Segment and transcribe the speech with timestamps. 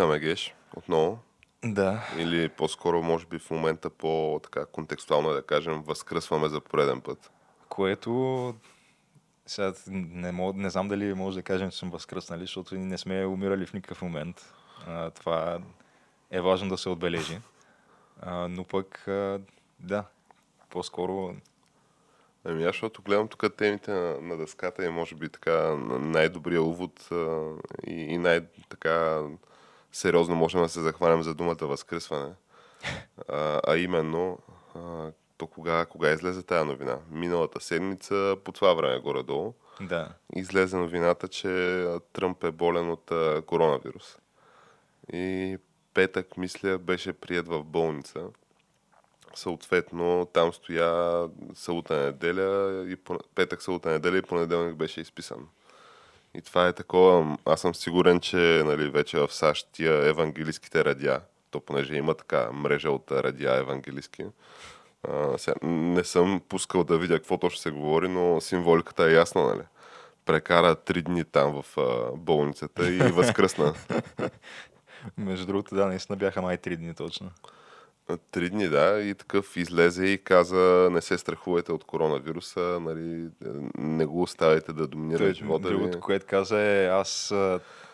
[0.00, 1.18] Отлитаме геш отново.
[1.64, 2.08] Да.
[2.18, 7.30] Или по-скоро, може би в момента по-така контекстуално да кажем, възкръсваме за пореден път.
[7.68, 8.54] Което
[9.46, 13.26] сега не, мог, не знам дали може да кажем, че съм възкръснали, защото не сме
[13.26, 14.54] умирали в никакъв момент.
[14.86, 15.58] А, това
[16.30, 17.40] е важно да се отбележи.
[18.20, 19.40] А, но пък, а,
[19.80, 20.04] да,
[20.70, 21.34] по-скоро
[22.44, 27.08] Ами аз, защото гледам тук темите на, на дъската и може би така най-добрия увод
[27.12, 27.50] а,
[27.86, 29.22] и, и най-така
[29.92, 32.32] сериозно можем да се захванем за думата възкръсване.
[33.28, 34.38] А, а именно,
[34.74, 36.98] а, то кога, кога излезе тая новина?
[37.10, 40.08] Миналата седмица, по това време горе-долу, да.
[40.36, 44.18] излезе новината, че Тръмп е болен от а, коронавирус.
[45.12, 45.58] И
[45.94, 48.20] петък, мисля, беше прият в болница.
[49.34, 52.96] Съответно, там стоя събота неделя и
[53.34, 55.48] петък, събота неделя и понеделник беше изписан.
[56.34, 61.20] И това е такова, аз съм сигурен, че нали, вече в САЩ тия евангелийските радиа,
[61.50, 63.64] то понеже има така мрежа от радиа
[65.08, 69.42] а, сега, не съм пускал да видя какво точно се говори, но символиката е ясна,
[69.42, 69.62] нали?
[70.24, 73.74] Прекара три дни там в а, болницата и възкръсна.
[75.18, 77.30] Между другото, да, наистина бяха май три дни точно.
[78.30, 83.28] Три дни, да, и такъв излезе и каза, не се страхувайте от коронавируса, нали,
[83.78, 85.74] не го оставяйте да доминира Той, живота ви.
[85.74, 87.34] Другото, което каза е, аз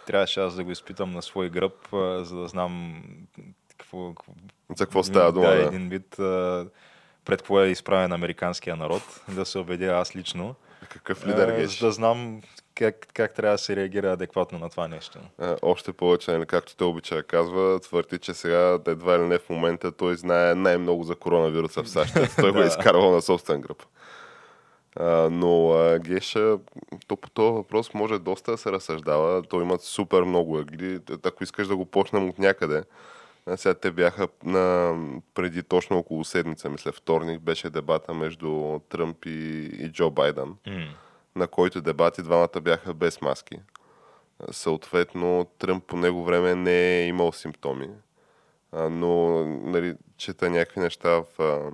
[0.06, 1.88] трябваше аз да го изпитам на свой гръб,
[2.22, 3.03] за да знам
[3.69, 4.15] какво,
[4.76, 5.62] За какво става дума, да, да.
[5.62, 6.15] един вид
[7.25, 10.55] пред какво е изправен американския народ, да се убедя аз лично,
[10.88, 11.78] Какъв лидер геш?
[11.78, 12.43] за да знам
[12.76, 15.19] как, как трябва да се реагира адекватно на това нещо.
[15.38, 19.50] А, Още повече, нали, както те обича казва, твърди, че сега едва или не в
[19.50, 22.14] момента той знае най-много за коронавируса в САЩ.
[22.37, 23.82] той го е изкарвал на собствен гръб.
[24.97, 26.59] А, но а, Геша,
[27.06, 29.43] то по този въпрос може доста да се разсъждава.
[29.43, 31.00] Той има супер много ъгли.
[31.25, 32.82] Ако искаш да го почнем от някъде,
[33.47, 34.94] а сега те бяха на,
[35.34, 40.87] преди точно около седмица, мисля, вторник, беше дебата между Тръмп и, и Джо Байден М.
[41.36, 43.58] на който дебати двамата бяха без маски.
[44.50, 47.88] Съответно, Тръмп по него време не е имал симптоми,
[48.72, 51.70] но нали, чета някакви неща в а,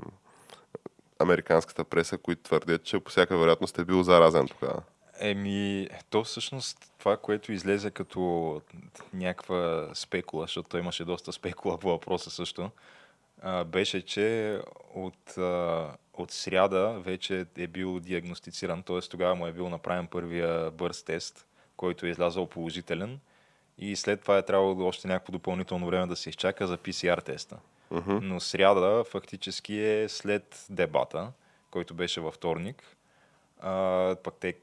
[1.19, 4.83] американската преса, които твърдят, че по всяка вероятност е бил заразен тогава.
[5.21, 8.61] Еми, то всъщност това, което излезе като
[9.15, 12.71] някаква спекула, защото имаше доста спекула по въпроса също,
[13.67, 14.59] беше, че
[14.95, 19.01] от, а, от сряда вече е бил диагностициран, т.е.
[19.01, 21.47] тогава му е бил направен първия бърз тест,
[21.77, 23.21] който е излязъл положителен
[23.79, 27.59] и след това е трябвало още някакво допълнително време да се изчака за PCR теста.
[27.91, 28.19] Мгм.
[28.23, 31.33] Но сряда фактически е след дебата,
[31.71, 32.97] който беше във вторник.
[33.61, 34.55] А, пък те,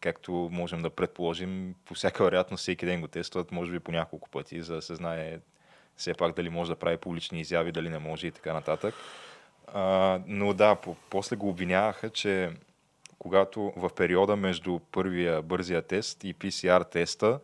[0.00, 4.28] както можем да предположим, по всяка вероятност всеки ден го тестват, може би по няколко
[4.28, 5.38] пъти, за да се знае
[5.96, 8.94] все пак дали може да прави публични изяви, дали не може и така нататък.
[9.74, 12.50] А, но да, по- после го обвиняваха, че
[13.18, 17.40] когато в периода между първия бързия тест и PCR теста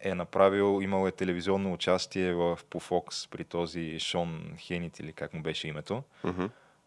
[0.00, 5.34] е направил, имал е телевизионно участие в, по Fox при този Шон Хенит или как
[5.34, 6.44] му беше името, Мгм.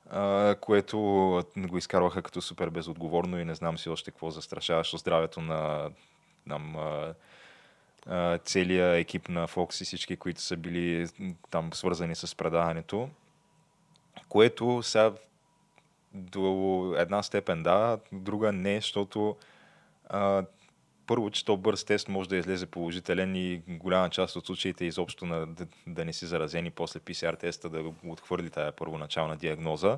[0.10, 0.98] а, което
[1.58, 5.90] го изкарваха като супер безотговорно и не знам си още какво застрашаващо здравето на
[8.06, 11.08] а, целия екип на Fox и всички, които са били
[11.50, 13.10] там свързани с предаването,
[14.29, 15.13] което сега
[16.13, 19.35] до една степен да, друга не, защото
[20.09, 20.45] а,
[21.07, 25.25] първо, че то бърз тест може да излезе положителен и голяма част от случаите изобщо
[25.25, 29.97] на, да, да не си заразени после PCR теста да отхвърли тая първоначална диагноза.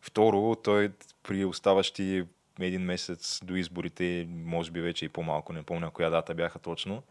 [0.00, 0.92] Второ, той
[1.22, 2.24] при оставащи
[2.60, 7.02] един месец до изборите, може би вече и по-малко, не помня коя дата бяха точно,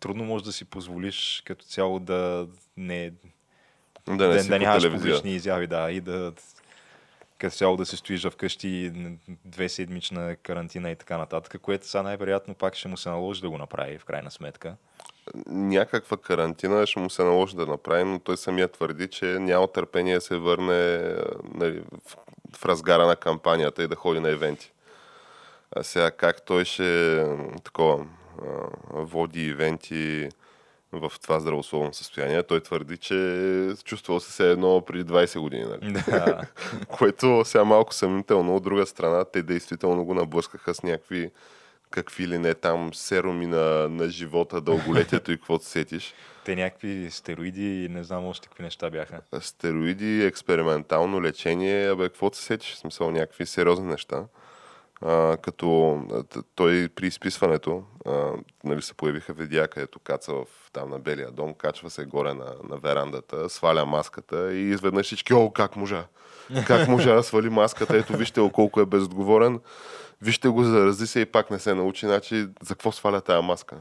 [0.00, 3.12] трудно може да си позволиш като цяло да не
[4.08, 6.32] Да не да, си да нямаш публични изяви, да, и да...
[7.38, 8.92] като цяло да се стоиш вкъщи
[9.44, 13.50] две седмична карантина и така нататък, което сега най-вероятно пак ще му се наложи да
[13.50, 14.76] го направи в крайна сметка.
[15.46, 20.14] Някаква карантина ще му се наложи да направи, но той самия твърди, че няма търпение
[20.14, 21.14] да се върне
[21.54, 22.16] нали, в,
[22.56, 24.72] в разгара на кампанията и да ходи на евенти.
[25.76, 27.24] А сега как той ще
[27.64, 28.06] такова,
[28.92, 30.28] води ивенти
[31.00, 32.42] в това здравословно състояние.
[32.42, 35.64] Той твърди, че чувствал се все едно преди 20 години.
[35.64, 35.92] Нали?
[35.92, 36.40] Да.
[36.88, 38.56] Което сега малко съмнително.
[38.56, 41.30] От друга страна, те действително го наблъскаха с някакви
[41.90, 46.14] какви ли не там серуми на, на живота, дълголетието и каквото сетиш.
[46.44, 49.20] Те някакви стероиди и не знам още какви неща бяха.
[49.40, 54.24] Стероиди, експериментално лечение, абе, каквото се сетиш, в смисъл някакви сериозни неща
[55.02, 56.00] а, като
[56.54, 58.30] той при изписването а,
[58.64, 62.54] нали, се появиха видеа, където каца в, там на Белия дом, качва се горе на,
[62.68, 66.04] на верандата, сваля маската и изведнъж всички, о, как можа?
[66.66, 67.96] Как можа да свали маската?
[67.96, 69.60] Ето вижте колко е безотговорен.
[70.22, 72.06] Вижте го, зарази се и пак не се научи.
[72.06, 73.76] Значи, за какво сваля тази маска?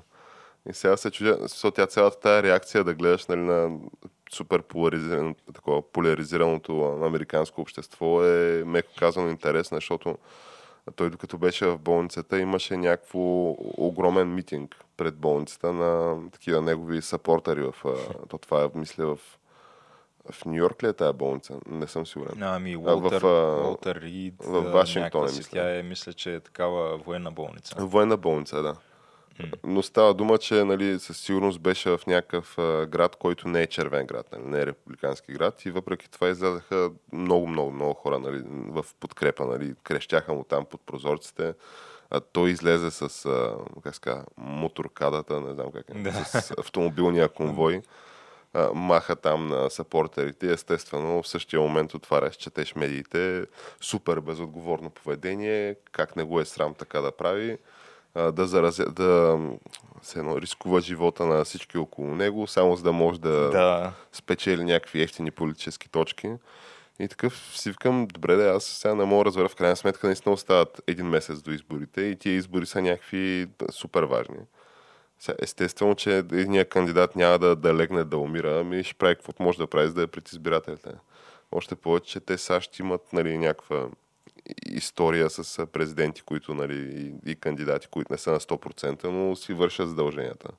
[0.69, 3.77] И сега се чудя, защото тя цялата тази реакция да гледаш нали, на
[4.31, 10.17] супер поляризирано, такова, поляризираното американско общество е меко казано интересно, защото
[10.91, 13.19] той докато беше в болницата имаше някакво
[13.77, 17.75] огромен митинг пред болницата на такива негови сапортери в...
[18.29, 19.19] То това е, мисля, в
[20.31, 21.53] в Нью Йорк ли е тази болница?
[21.69, 22.43] Не съм сигурен.
[22.43, 24.33] Ами, Уолтер, в, Уолтер Рид.
[24.39, 25.49] В Вашингтон, мисля.
[25.51, 27.75] Тя е, мисля, че е такава военна болница.
[27.79, 28.75] Военна болница, да.
[29.63, 33.67] Но става дума, че нали, със сигурност беше в някакъв а, град, който не е
[33.67, 35.65] червен град, нали, не е републикански град.
[35.65, 39.45] И въпреки това излязаха много, много, много хора нали, в подкрепа.
[39.45, 41.53] Нали, крещяха му там под прозорците.
[42.09, 46.11] А той излезе с а, как ска, моторкадата, не знам как е, да.
[46.11, 47.81] с автомобилния конвой.
[48.53, 50.51] А, маха там на сапортерите.
[50.51, 53.45] Естествено, в същия момент отваряш, четеш медиите.
[53.81, 55.75] Супер безотговорно поведение.
[55.91, 57.57] Как не го е срам така да прави
[58.15, 59.39] да, заразя, да
[60.01, 63.93] се едно, рискува живота на всички около него, само за да може да, да.
[64.11, 66.31] спечели някакви ефтини политически точки.
[66.99, 70.07] И такъв си викам, добре да, аз сега не мога да разбера, в крайна сметка
[70.07, 74.37] наистина остават един месец до изборите и тия избори са някакви супер важни.
[75.19, 79.43] Сега, естествено, че едният кандидат няма да, да легне да умира, ами ще прави каквото
[79.43, 80.89] може да прави, за да е пред избирателите.
[81.51, 83.87] Още повече, че те САЩ имат нали, някаква
[84.65, 89.89] история с президенти, които, нали, и, кандидати, които не са на 100%, но си вършат
[89.89, 90.49] задълженията.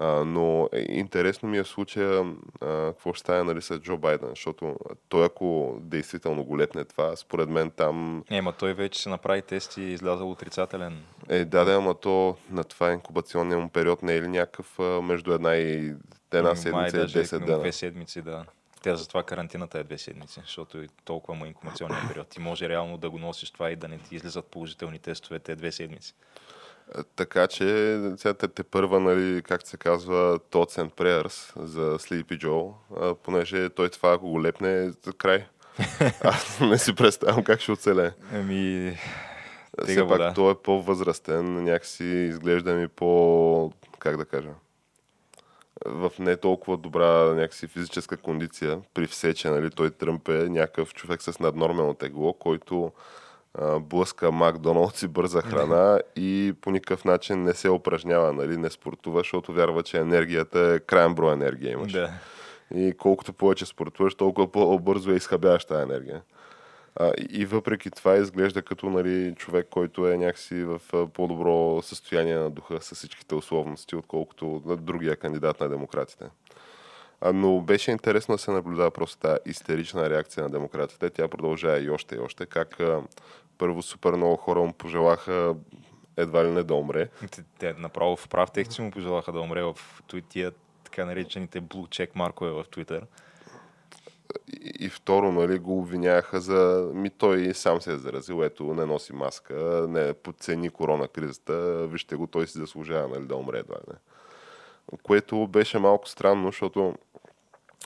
[0.00, 3.96] А, но е, интересно ми е в случая а, какво ще стане нали, с Джо
[3.96, 4.76] Байден, защото
[5.08, 8.24] той ако действително го летне това, според мен там...
[8.30, 11.02] Е, ма той вече се направи тест и излязъл отрицателен.
[11.28, 15.02] Е, да, да, ама то на това инкубационния му период не е ли някакъв а,
[15.02, 15.94] между една и
[16.32, 17.58] една седмица и 10 дена?
[17.58, 18.44] Две седмици, да.
[18.82, 22.28] Тя затова карантината е две седмици, защото и толкова му е инкубационния период.
[22.28, 25.56] Ти може реално да го носиш това и да не ти излизат положителни тестове те
[25.56, 26.14] две седмици.
[26.98, 27.64] Е, така че,
[28.16, 33.70] сега те, те първа, нали, как се казва, Thoughts and Prayers за Sleepy Joe, понеже
[33.70, 35.46] той това, ако го лепне, е за край.
[36.20, 38.12] Аз не си представям как ще оцеле.
[38.32, 38.96] Ами,
[39.84, 44.50] Все пак той е по-възрастен, някакси изглежда ми по, как да кажа,
[45.84, 48.80] в не толкова добра някакси физическа кондиция.
[48.94, 52.92] При все, че нали, той Тръмп е някакъв човек с наднормално тегло, който
[53.54, 58.70] а, блъска Макдоналдс и бърза храна и по никакъв начин не се упражнява, нали, не
[58.70, 61.92] спортува, защото вярва, че енергията е крайен брой енергия имаш.
[61.92, 62.10] Да.
[62.74, 66.22] И колкото повече спортуваш, толкова по-бързо е изхабяваш тази енергия.
[67.00, 72.50] А, и въпреки това изглежда като нали, човек, който е някакси в по-добро състояние на
[72.50, 76.24] духа с всичките условности, отколкото на другия кандидат на демократите.
[77.20, 81.10] А, но беше интересно да се наблюдава просто тази истерична реакция на демократите.
[81.10, 82.46] Тя продължава и още и още.
[82.46, 83.02] Как а,
[83.58, 85.54] първо супер много хора му пожелаха
[86.16, 87.08] едва ли не да умре.
[87.30, 89.76] Те, те направо в прав текст му пожелаха да умре в
[90.28, 90.52] тия
[90.84, 93.02] така наречените blue check маркове в Twitter
[94.80, 96.90] и, второ, нали, го обвиняха за...
[96.94, 102.16] Ми той сам се е заразил, ето, не носи маска, не подцени корона кризата, вижте
[102.16, 103.76] го, той си заслужава нали, да умре едва.
[103.88, 103.98] Не.
[105.02, 106.94] Което беше малко странно, защото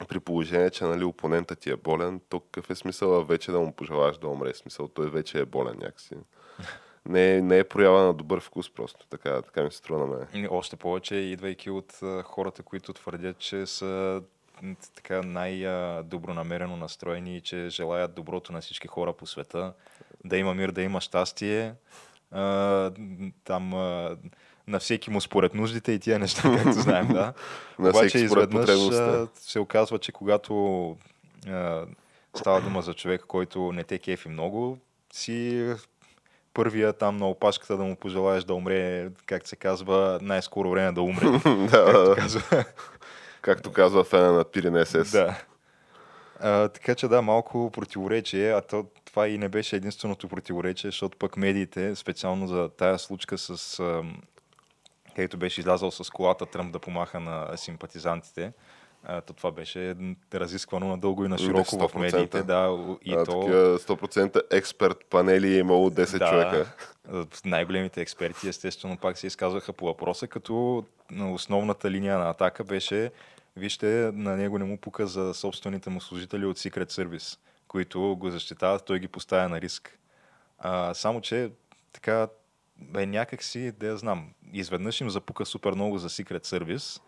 [0.08, 3.72] при положение, че нали, опонентът ти е болен, то какъв е смисъл вече да му
[3.72, 4.54] пожелаш да умре?
[4.54, 6.14] Смисъл, той вече е болен някакси.
[7.08, 9.06] Не е, не е проява на добър вкус просто.
[9.06, 10.48] Така, така ми се струва на мен.
[10.50, 14.22] Още повече, идвайки от хората, които твърдят, че са
[14.94, 19.72] така най-добронамерено настроени и че желаят доброто на всички хора по света.
[20.24, 21.74] Да има мир, да има щастие.
[22.30, 22.90] А,
[23.44, 24.16] там а,
[24.68, 27.32] на всеки му според нуждите и тия неща, както знаем, да.
[27.78, 28.70] на Обаче изведнъж
[29.34, 30.96] се оказва, че когато
[31.48, 31.86] а,
[32.36, 34.78] става дума за човек, който не те кефи много,
[35.12, 35.66] си
[36.54, 41.02] първия там на опашката да му пожелаеш да умре, как се казва, най-скоро време да
[41.02, 41.26] умре.
[41.70, 42.64] да, казва.
[43.40, 45.04] Както казва фена на Пирин СС.
[45.04, 45.42] Да.
[46.40, 51.18] А, така че да, малко противоречие, а то, това и не беше единственото противоречие, защото
[51.18, 53.82] пък медиите, специално за тая случка с
[55.14, 58.52] където беше излязъл с колата Тръмп да помаха на симпатизантите,
[59.04, 59.94] а, то това беше
[60.34, 62.42] разисквано надълго и на широко в медиите.
[62.42, 63.32] Да, и а, то...
[63.32, 66.72] 100% експерт панели е имало 10 да, човека.
[67.44, 70.84] Най-големите експерти естествено пак се изказваха по въпроса, като
[71.32, 73.10] основната линия на атака беше
[73.56, 77.38] вижте, на него не му пука за собствените му служители от Secret Service,
[77.68, 79.98] които го защитават, той ги поставя на риск.
[80.58, 81.50] А, само, че
[81.92, 82.28] така,
[82.76, 87.00] бе, някак си, да я знам, изведнъж им запука супер много за Secret Service,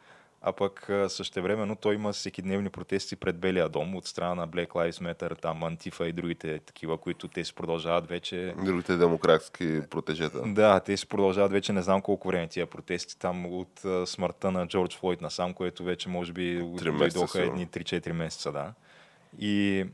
[0.43, 4.69] а пък същевременно той има всеки дневни протести пред Белия дом от страна на Black
[4.69, 8.55] Lives Matter, там Антифа и другите такива, които те си продължават вече.
[8.65, 10.43] Другите демократски протежета.
[10.47, 14.67] Да, те си продължават вече не знам колко време тия протести там от смъртта на
[14.67, 16.63] Джордж Флойд насам, което вече може би
[16.99, 18.73] дойдоха едни 3-4 месеца, да.
[19.39, 19.85] И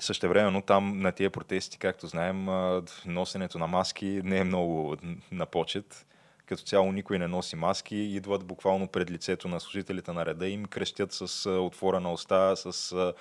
[0.00, 2.46] Същевременно там на тия протести, както знаем,
[3.06, 4.96] носенето на маски не е много
[5.32, 6.06] на почет
[6.48, 10.64] като цяло никой не носи маски, идват буквално пред лицето на служителите на реда им,
[10.64, 13.12] крещят с отворена уста, с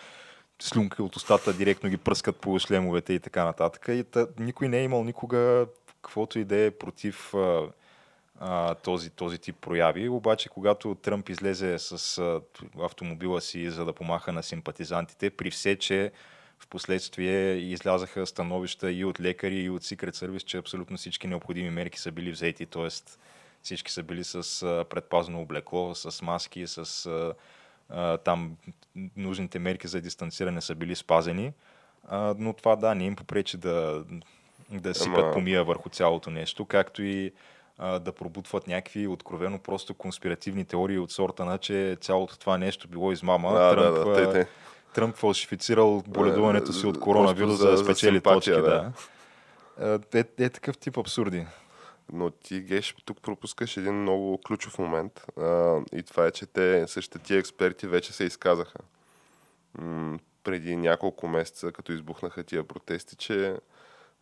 [0.60, 3.86] слюнки от устата, директно ги пръскат по шлемовете и така нататък.
[3.89, 5.67] И та, никой не е имал никога
[6.01, 7.34] каквото и да е против
[8.39, 10.10] а, този, този тип прояви.
[10.10, 12.22] Обаче, когато Тръмп излезе с
[12.79, 16.12] автомобила си, за да помаха на симпатизантите, при все, че
[16.60, 21.70] в последствие излязаха становища и от лекари, и от Secret Service, че абсолютно всички необходими
[21.70, 22.88] мерки са били взети, т.е.
[23.64, 27.34] всички са били с предпазно облекло, с маски, с
[28.24, 28.58] там
[29.16, 31.54] нужните мерки за дистанциране са били спазени.
[32.38, 34.04] Но това да, не им попречи да,
[34.72, 35.34] да сипят Ама...
[35.34, 37.32] помия върху цялото нещо, както и
[37.80, 43.12] да пробутват някакви откровено просто конспиративни теории от сорта на, че цялото това нещо било
[43.12, 43.54] измама.
[43.54, 44.50] Да, Тръмп, да, да, те, те.
[44.98, 48.51] Тръмп фалшифицирал боледуването си от коронавирус, за да спечели точки.
[48.51, 48.62] Да.
[48.62, 50.00] да.
[50.13, 51.46] Е, е, е такъв тип абсурди.
[52.13, 55.25] Но ти, Геш, тук пропускаш един много ключов момент.
[55.39, 58.80] А, и това е, че те, същите тия експерти вече се изказаха.
[59.80, 63.56] М- преди няколко месеца, като избухнаха тия протести, че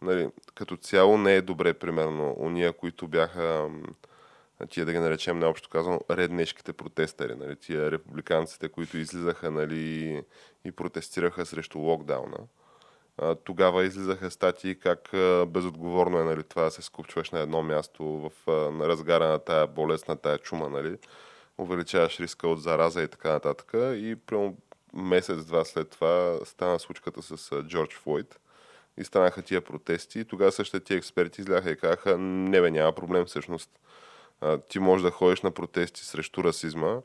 [0.02, 3.70] нали, като цяло не е добре, примерно, уния, които бяха
[4.70, 10.24] тия да ги наречем необщо казано реднешките протестари, нали, тия републиканците, които излизаха нали,
[10.66, 12.38] и протестираха срещу локдауна.
[13.18, 17.64] А, тогава излизаха статии как а, безотговорно е нали, това да се скупчваш на едно
[17.64, 20.98] място в, а, на разгара на тая болест, на тая чума, нали,
[21.58, 23.72] увеличаваш риска от зараза и така нататък.
[23.74, 24.58] И прямо
[24.94, 28.40] месец-два след това стана случката с Джордж Флойд
[28.98, 30.20] и станаха тия протести.
[30.20, 33.80] И тогава същите тия експерти изляха и казаха, не бе, няма проблем всъщност
[34.42, 37.02] а, ти можеш да ходиш на протести срещу расизма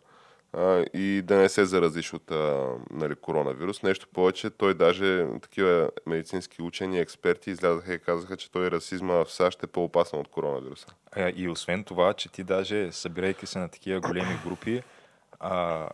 [0.53, 3.83] а, и да не се заразиш от а, нали, коронавирус.
[3.83, 9.33] Нещо повече, той даже такива медицински учени, експерти излязаха и казаха, че той расизма в
[9.33, 10.87] САЩ е по-опасен от коронавируса.
[11.37, 14.83] И освен това, че ти даже събирайки се на такива големи групи,
[15.41, 15.89] а,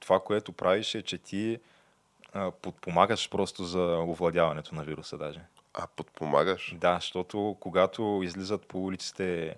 [0.00, 1.58] това, което правиш е, че ти
[2.32, 5.40] а, подпомагаш просто за овладяването на вируса даже.
[5.74, 6.74] А, подпомагаш?
[6.76, 9.56] Да, защото когато излизат по улиците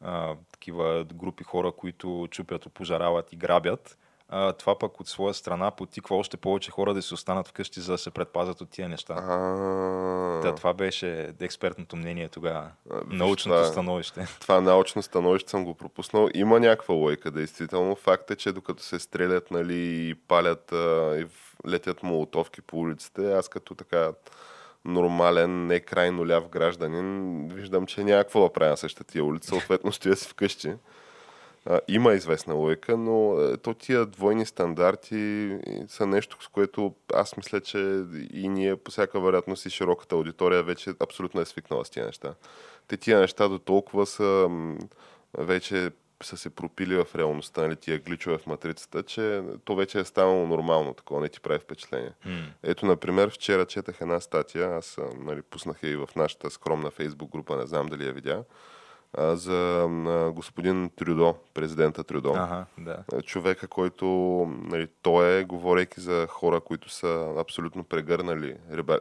[0.00, 3.96] а, такива групи хора, които чупят, опожарават и грабят.
[4.32, 7.92] А, това пък от своя страна потиква още повече хора да си останат вкъщи, за
[7.92, 9.14] да се предпазят от тия неща.
[10.42, 12.70] Да, това беше експертното мнение тогава.
[13.06, 14.26] Научното това, становище.
[14.40, 16.28] Това научно становище съм го пропуснал.
[16.34, 17.96] Има някаква лойка, действително.
[17.96, 21.26] Факт е, че докато се стрелят нали, и палят а, и
[21.68, 24.12] летят молотовки по улиците, аз като така
[24.84, 29.48] нормален, не крайно ляв гражданин, виждам, че няма какво да правя на същата тия улица,
[29.48, 30.74] съответно стоя си вкъщи.
[31.66, 35.56] А, има известна логика, но е, то тия двойни стандарти
[35.88, 40.62] са нещо, с което аз мисля, че и ние по всяка вероятност и широката аудитория
[40.62, 42.34] вече абсолютно е свикнала с тия неща.
[42.88, 44.48] Те тия неща до толкова са
[45.38, 45.90] вече
[46.22, 50.46] са се пропили в реалността, нали, тия гличове в матрицата, че то вече е станало
[50.46, 52.12] нормално, такова не ти прави впечатление.
[52.26, 52.44] Mm.
[52.62, 57.32] Ето, например, вчера четах една статия, аз нали, пуснах я и в нашата скромна фейсбук
[57.32, 58.44] група, не знам дали я видя,
[59.18, 59.86] за
[60.34, 62.30] господин Трюдо, президента Трюдо.
[62.30, 63.22] Ага, да.
[63.22, 64.06] Човека, който
[64.64, 68.56] нали, той е, говорейки за хора, които са абсолютно прегърнали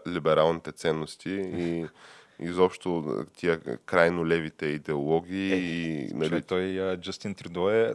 [0.08, 1.86] либералните ценности и
[2.40, 5.54] изобщо тия крайно левите идеологии.
[5.54, 6.42] Е, и, нали...
[6.42, 7.94] Той, Джастин Тридо е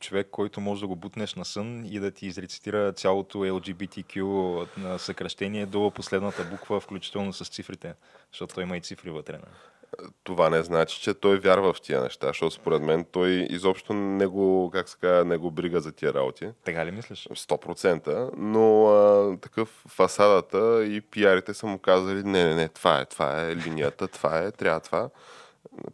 [0.00, 5.66] човек, който може да го бутнеш на сън и да ти изрецитира цялото LGBTQ съкръщение
[5.66, 7.94] до последната буква, включително с цифрите,
[8.32, 9.38] защото той има и цифри вътре.
[10.24, 14.26] Това не значи, че той вярва в тия неща, защото според мен той изобщо не
[14.26, 16.48] го, как се казва, не го брига за тия работи.
[16.64, 17.28] Така ли мислиш?
[17.30, 23.04] 100%, но а, такъв фасадата и пиарите са му казали, не, не, не, това е,
[23.04, 25.08] това е линията, това е, трябва това.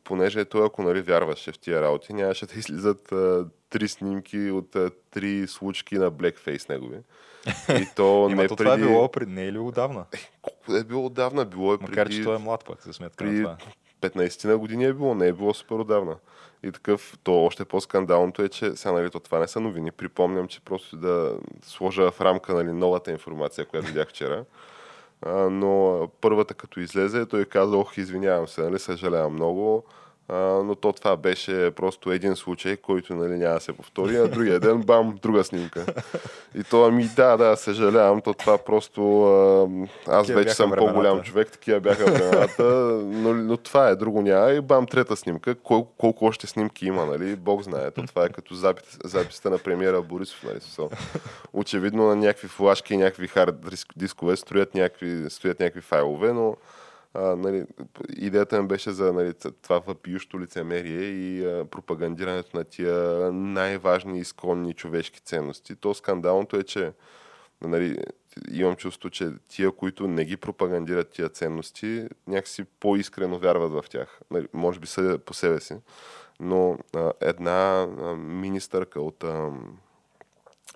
[0.04, 4.76] Понеже той, ако нали вярваше в тия работи, нямаше да излизат а, три снимки от
[4.76, 6.98] а, три случки на блекфейс негови.
[7.68, 8.56] И то не преди...
[8.56, 10.04] това е било пред не е ли отдавна?
[10.12, 11.44] Е, колко е било отдавна?
[11.44, 11.90] Било е преди...
[11.90, 13.30] Макар, че той е млад пък, за сметка при...
[13.30, 13.56] на това.
[14.00, 16.16] 15 на години е било, не е било супер отдавна.
[16.62, 19.90] И такъв, то още по-скандалното е, че сега, нали, то това не са новини.
[19.90, 24.44] Припомням, че просто да сложа в рамка нали, новата информация, която видях вчера.
[25.22, 29.84] А, но първата като излезе, той каза, ох, извинявам се, нали, съжалявам много
[30.64, 34.60] но то това беше просто един случай, който нали, няма да се повтори, а другия
[34.60, 35.86] ден, бам, друга снимка.
[36.54, 39.02] И то, ами да, да, съжалявам, то това просто...
[40.06, 40.92] Аз такива вече съм времената.
[40.92, 42.64] по-голям човек, такива бяха времената,
[43.04, 44.50] но, но това е, друго няма.
[44.50, 45.54] И бам, трета снимка.
[45.54, 47.36] Колко, колко още снимки има, нали?
[47.36, 47.90] Бог знае.
[47.90, 50.60] То това е като запис, записата на премиера Борисов, нали?
[50.60, 50.90] Со.
[51.52, 53.54] Очевидно на някакви флашки и някакви хард
[53.96, 56.56] дискове строят някакви, стоят някакви файлове, но
[57.14, 57.66] а, нали,
[58.16, 62.94] идеята ми беше за нали, това въпиющо лицемерие и а, пропагандирането на тия
[63.32, 65.76] най-важни изконни човешки ценности.
[65.76, 66.92] То скандалното е, че
[67.62, 67.98] нали,
[68.52, 74.20] имам чувство, че тия, които не ги пропагандират тия ценности, някакси по-искрено вярват в тях.
[74.30, 75.76] Нали, може би са по себе си.
[76.40, 79.50] Но а, една а, министърка от а,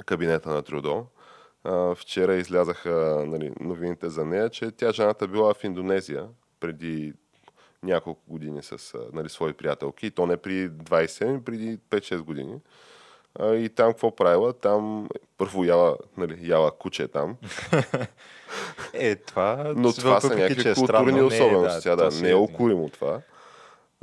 [0.07, 0.63] кабинета на
[1.97, 6.27] Вчера излязаха нали, новините за нея, че тя жената била в Индонезия
[6.61, 7.13] преди
[7.83, 10.07] няколко години с нали, свои приятелки.
[10.07, 12.55] И то не при 20, ами преди 5-6 години.
[13.39, 14.53] А, и там какво правила?
[14.53, 17.37] Там първо яла, нали, яла куче там.
[18.93, 19.73] е, това...
[19.77, 21.89] Но това са някакви е културни странно, особености.
[21.89, 23.21] Не, да, да, не е окуримо това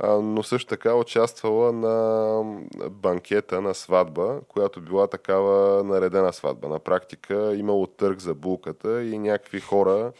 [0.02, 2.42] но също така участвала на
[2.90, 6.68] банкета на сватба, която била такава наредена сватба.
[6.68, 10.12] На практика имало търг за булката и някакви хора,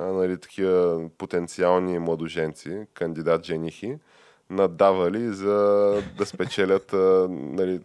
[0.00, 3.98] нали, такива потенциални младоженци, кандидат женихи,
[4.50, 5.54] надавали за
[6.18, 6.92] да спечелят
[7.30, 7.80] нали,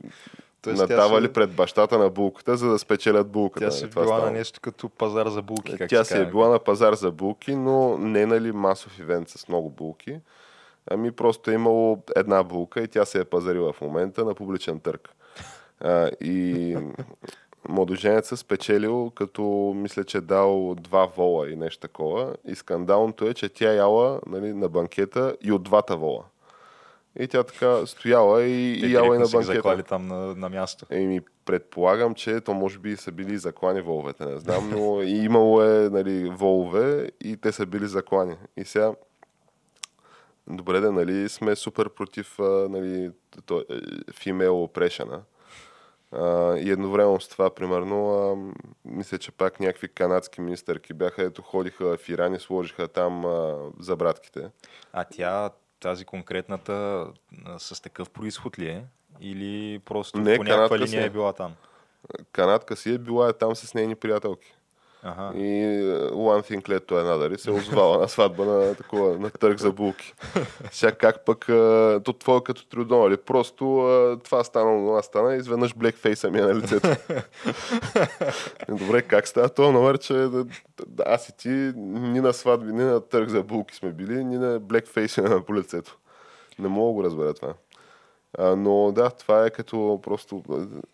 [0.62, 1.34] Тоест, надавали си...
[1.34, 3.66] пред бащата на булката, за да спечелят булката.
[3.66, 5.78] Тя си нали, била на нещо като пазар за булки.
[5.78, 9.48] Как тя си е била на пазар за булки, но не нали масов ивент с
[9.48, 10.20] много булки.
[10.92, 14.80] Ами просто е имало една булка и тя се е пазарила в момента на публичен
[14.80, 15.10] търг.
[15.80, 16.78] А, и
[17.70, 22.36] младоженец спечелил, като мисля, че е дал два вола и нещо такова.
[22.46, 26.24] И скандалното е, че тя яла нали, на банкета и от двата вола.
[27.20, 29.42] И тя така стояла и, Те, и яла и на банкета.
[29.44, 30.86] заклали там на, на място.
[30.90, 35.64] Еми, предполагам, че то може би са били заклани воловете, не знам, но и имало
[35.64, 38.36] е нали, волове и те са били заклани.
[38.58, 38.94] И сега
[40.48, 42.36] добре да, нали, сме супер против
[42.70, 43.12] нали,
[43.46, 43.64] то, е,
[44.12, 45.20] female oppression.
[46.12, 48.54] А, и едновременно с това, примерно, а,
[48.86, 53.56] мисля, че пак някакви канадски министърки бяха, ето ходиха в Иран и сложиха там а,
[53.80, 54.50] забратките.
[54.94, 57.08] А тя, тази конкретната,
[57.58, 58.86] с такъв происход ли е?
[59.22, 61.06] Или просто Не, по някаква линия е.
[61.06, 61.54] е била там?
[62.32, 64.56] Канадка си е била е там с нейни приятелки.
[65.06, 65.40] Ага.
[65.40, 69.30] И е, one thing led to another и се озвала на сватба на, такова, на
[69.30, 70.14] търг за булки.
[70.72, 73.18] Сега как пък, е, то това е като трудно, нали?
[73.18, 76.88] Просто е, това стана, това стана и изведнъж блекфейса ми е на лицето.
[78.70, 80.46] Добре, как става това номер, че да,
[81.06, 84.60] аз и ти ни на сватби, ни на търг за булки сме били, ни на
[84.60, 85.98] блекфейса на по лицето.
[86.60, 87.54] Не мога да го разбера това.
[88.38, 90.44] А, но да, това е като просто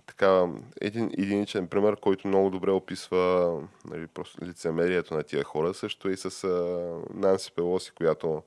[0.06, 0.48] така
[0.82, 3.54] един единичен пример, който много добре описва
[3.86, 5.74] нали, просто лицемерието на тия хора.
[5.74, 8.44] Също и с а, Нанси Пелоси, която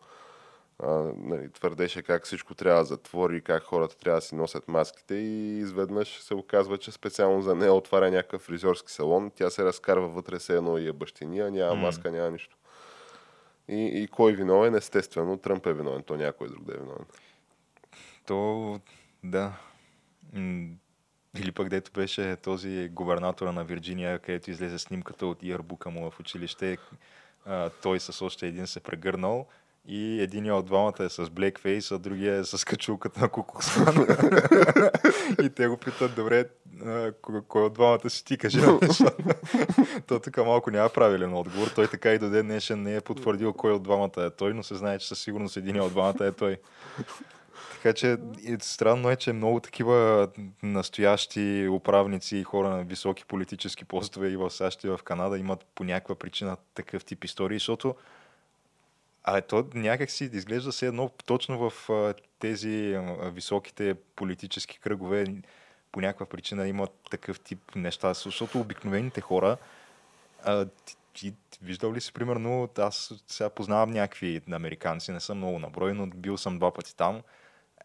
[0.78, 5.14] а, нали, твърдеше как всичко трябва да затвори, как хората трябва да си носят маските
[5.14, 9.30] и изведнъж се оказва, че специално за нея отваря някакъв фризьорски салон.
[9.34, 12.56] Тя се разкарва вътре се едно и е бащиния, няма маска, няма нищо.
[13.68, 14.74] И, и кой е виновен?
[14.74, 17.04] Естествено, Тръмп е виновен, то някой друг да е виновен.
[18.26, 18.80] То,
[19.24, 19.52] да.
[21.38, 26.20] Или пък дето беше този губернатора на Вирджиния, където излезе снимката от иербука му в
[26.20, 26.78] училище.
[27.46, 29.46] А, той с още един се прегърнал
[29.86, 33.94] и един от двамата е с блекфейс, а другия е с качулката на Кукуксман.
[35.42, 36.44] и те го питат, добре,
[37.48, 38.60] кой от двамата си ти кажи?
[40.06, 41.68] То тук малко няма правилен отговор.
[41.68, 44.62] Той така и до ден днешен не е потвърдил кой от двамата е той, но
[44.62, 46.56] се знае, че със сигурност един от двамата е той.
[47.82, 48.16] Така че
[48.60, 50.28] странно е, че много такива
[50.62, 55.66] настоящи управници и хора на високи политически постове и в САЩ и в Канада имат
[55.74, 57.94] по някаква причина такъв тип истории, защото
[59.24, 61.90] а то някак си изглежда се едно точно в
[62.38, 65.24] тези високите политически кръгове
[65.92, 69.56] по някаква причина има такъв тип неща, защото обикновените хора
[70.44, 70.66] а,
[71.14, 75.94] ти, ти виждал ли си, примерно, аз сега познавам някакви американци, не съм много наброй,
[75.94, 77.22] но бил съм два пъти там.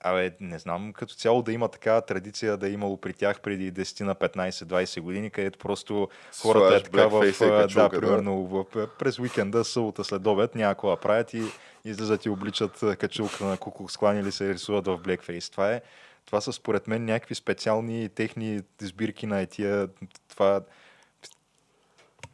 [0.03, 3.73] Абе, не знам като цяло да има такава традиция да е имало при тях преди
[3.73, 6.09] 10 на 15-20 години, където просто
[6.41, 8.65] хората е така в, да, примерно в,
[8.99, 11.43] през уикенда, събота след обед, някаква правят и
[11.85, 15.49] излизат и обличат качулка на куклукс склани или се рисуват в блекфейс.
[15.49, 15.81] Това е
[16.27, 19.89] това са според мен някакви специални техни сбирки на етия,
[20.29, 20.61] това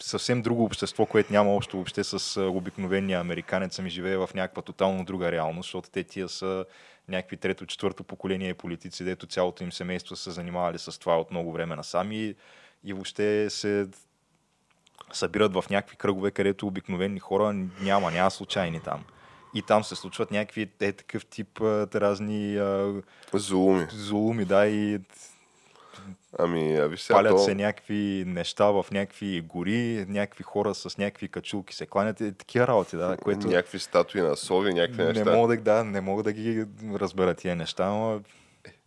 [0.02, 5.06] съвсем друго общество, което няма общо въобще с обикновения американец, ами живее в някаква тотално
[5.06, 6.66] друга реалност, защото те тия са
[7.08, 11.52] някакви трето, четвърто поколение политици, дето цялото им семейство са занимавали с това от много
[11.52, 12.36] време насам и,
[12.84, 13.88] и въобще се
[15.12, 19.04] събират в някакви кръгове, където обикновени хора няма, няма случайни там.
[19.54, 23.02] И там се случват някакви е, такъв тип а, разни а,
[23.34, 23.88] зулуми.
[23.92, 25.00] зулуми, да, и
[26.40, 27.38] Ами, а виж сега палят то...
[27.38, 32.68] се някакви неща в някакви гори, някакви хора с някакви качулки се кланят и такива
[32.68, 33.48] работи, да, което...
[33.48, 35.26] Някакви статуи на сови, някакви неща.
[35.26, 38.22] Не мога да, да, не мога да ги разбера тия неща, но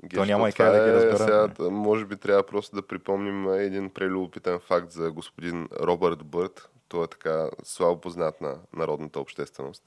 [0.05, 1.19] Гешко, то няма и как да ги е разбера.
[1.19, 6.71] Сега, може би трябва просто да припомним един прелюбопитен факт за господин Робърт Бърт.
[6.89, 9.83] Той е така слабо познат на народната общественост,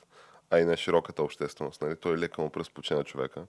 [0.50, 1.82] а и на широката общественост.
[1.82, 1.96] Нали?
[1.96, 3.42] Той леко му пръспочина човека.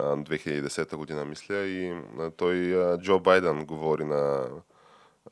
[0.00, 1.94] 2010 година, мисля, и
[2.36, 4.48] той, Джо Байден, говори на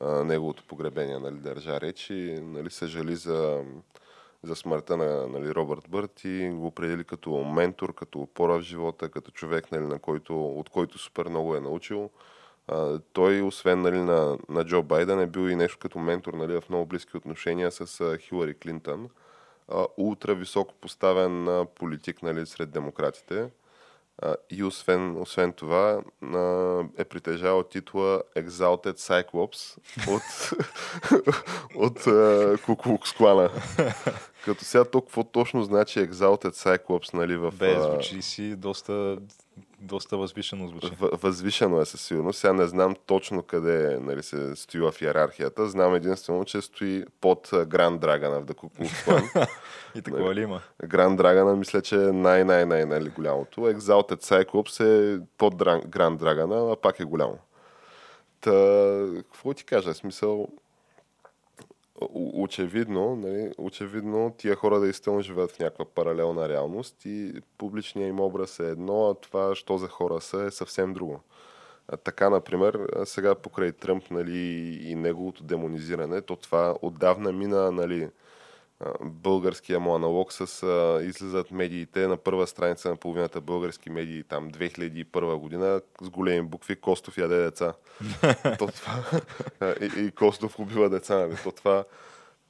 [0.01, 3.63] неговото погребение, нали, държа реч и нали, съжали за,
[4.43, 9.09] за смъртта на нали, Робърт Бърт и го определи като ментор, като опора в живота,
[9.09, 12.09] като човек, нали, на който, от който супер много е научил.
[12.67, 16.61] А, той, освен нали, на, на Джо Байден, е бил и нещо като ментор нали,
[16.61, 19.09] в много близки отношения с Хилари Клинтън.
[19.67, 23.49] А, ултра високо поставен политик нали, сред демократите.
[24.49, 26.01] И освен, освен това
[26.97, 30.51] е притежавал титла Exalted Cyclops от,
[32.55, 33.49] от Куклукс клана.
[34.45, 37.37] Като сега толкова точно значи Exalted Cyclops, нали?
[37.37, 39.17] В, Бе, звучи си доста
[39.81, 40.91] доста възвишено звучи.
[40.99, 42.39] възвишено е със сигурност.
[42.39, 45.69] Сега не знам точно къде нали, се стои в иерархията.
[45.69, 48.53] Знам единствено, че стои под Гранд Драгана в The
[49.05, 49.47] Ku
[49.95, 50.61] И такова ли има?
[50.85, 53.61] Гранд Драгана мисля, че е най-най-най нали, голямото.
[53.61, 55.55] Exalted Cyclops е под
[55.87, 57.37] Гранд Драгана, а пак е голямо.
[58.41, 58.51] Та,
[59.15, 59.93] какво ти кажа?
[59.93, 60.47] Смисъл,
[62.33, 68.59] очевидно, нали, очевидно тия хора действително живеят в някаква паралелна реалност и публичният им образ
[68.59, 71.19] е едно, а това, що за хора са, е съвсем друго.
[71.87, 74.37] А, така, например, сега покрай Тръмп нали,
[74.81, 78.09] и неговото демонизиране, то това отдавна мина нали,
[79.01, 84.51] българския му аналог с а, излизат медиите на първа страница на половината български медии там
[84.51, 87.73] 2001 година с големи букви Костов яде деца.
[88.59, 89.03] То това,
[89.81, 91.15] и, и Костов убива деца.
[91.15, 91.35] Нали?
[91.43, 91.83] То това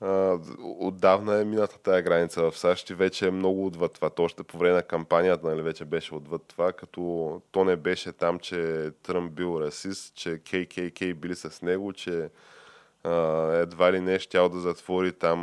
[0.01, 4.09] а, отдавна е мината тая граница в САЩ и вече е много отвъд това.
[4.09, 8.11] То още по време на кампанията нали, вече беше отвъд това, като то не беше
[8.11, 12.29] там, че Тръмп бил расист, че ККК били с него, че
[13.61, 15.39] едва ли не щял да затвори там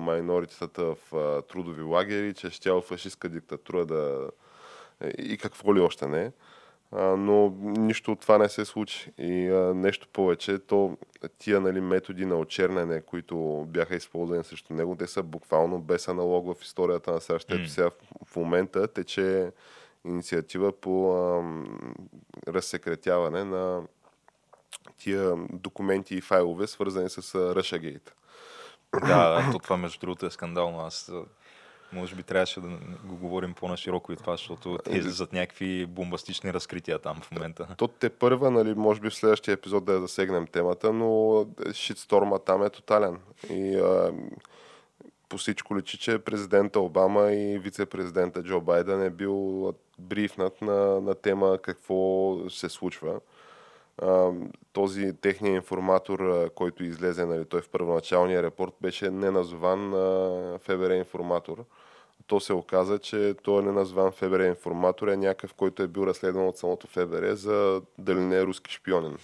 [0.00, 4.30] майноритетата в трудови лагери, че щял фашистска диктатура да...
[5.18, 6.32] и какво ли още не.
[7.16, 9.10] но нищо от това не се случи.
[9.18, 10.96] И нещо повече, то
[11.38, 16.54] тия нали, методи на очерняне, които бяха използвани срещу него, те са буквално без аналог
[16.54, 17.48] в историята на САЩ.
[17.48, 17.66] Mm.
[17.66, 17.90] сега
[18.24, 19.52] в, момента тече
[20.04, 21.14] инициатива по
[22.48, 23.82] разсекретяване на
[24.98, 28.10] тия документи и файлове, свързани с Russiagate.
[29.06, 30.80] Да, то това между другото е скандално.
[30.80, 31.12] Аз
[31.92, 32.68] може би трябваше да
[33.04, 37.66] го говорим по-нашироко и това, защото те излизат някакви бомбастични разкрития там в момента.
[37.76, 42.38] То те първа, нали, може би в следващия епизод да я засегнем темата, но шитсторма
[42.38, 43.18] там е тотален.
[43.50, 44.12] И а,
[45.28, 51.14] по всичко личи, че президента Обама и вице-президента Джо Байден е бил брифнат на, на
[51.14, 53.20] тема какво се случва
[54.72, 59.90] този техния информатор, който излезе, нали, той в първоначалния репорт, беше неназован
[60.58, 61.64] ФБР информатор.
[62.26, 66.46] То се оказа, че той е неназован ФБР информатор е някакъв, който е бил разследван
[66.46, 69.18] от самото ФБР за дали не е руски шпионен.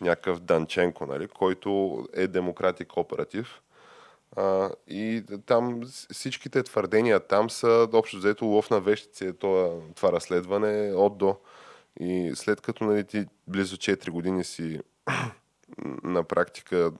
[0.00, 3.60] Някакъв Данченко, нали, който е демократик оператив.
[4.36, 10.92] А, и там всичките твърдения там са общо взето лов на вещици, това, това разследване
[10.94, 11.36] от до.
[12.00, 14.80] И след като нали, ти близо 4 години си
[16.02, 16.92] на практика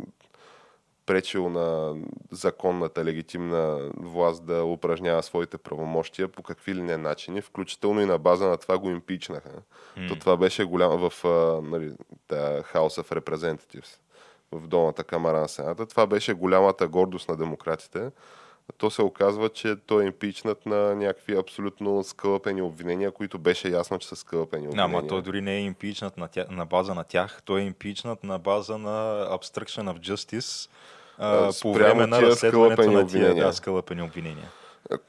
[1.06, 1.96] пречил на
[2.30, 8.18] законната легитимна власт да упражнява своите правомощия по какви ли не начини, включително и на
[8.18, 9.62] база на това го импичнаха.
[9.98, 10.08] Mm.
[10.08, 11.24] То това беше голямо в
[11.62, 11.92] нали,
[12.62, 13.98] House of Representatives,
[14.52, 15.86] в долната камара на Сената.
[15.86, 18.10] Това беше голямата гордост на демократите.
[18.78, 23.98] То се оказва, че той е импичнат на някакви абсолютно скълъпени обвинения, които беше ясно,
[23.98, 24.98] че са скълъпени обвинения.
[24.98, 28.24] Ама той дори не е импичнат на, тя, на база на тях, той е импичнат
[28.24, 30.70] на база на obstruction of justice,
[31.18, 34.50] а, по време на разследването на тия да, скълъпени обвинения.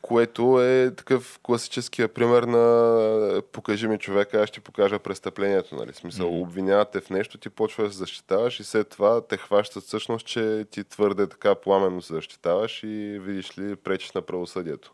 [0.01, 5.75] Което е такъв класическия пример на покажи ми човека, аз ще покажа престъплението.
[5.75, 5.93] Нали?
[5.93, 6.41] Смисъл, mm-hmm.
[6.41, 10.83] обвинявате в нещо, ти почваш да защитаваш и след това те хващат всъщност, че ти
[10.83, 14.93] твърде така пламенно се защитаваш и видиш ли, пречиш на правосъдието.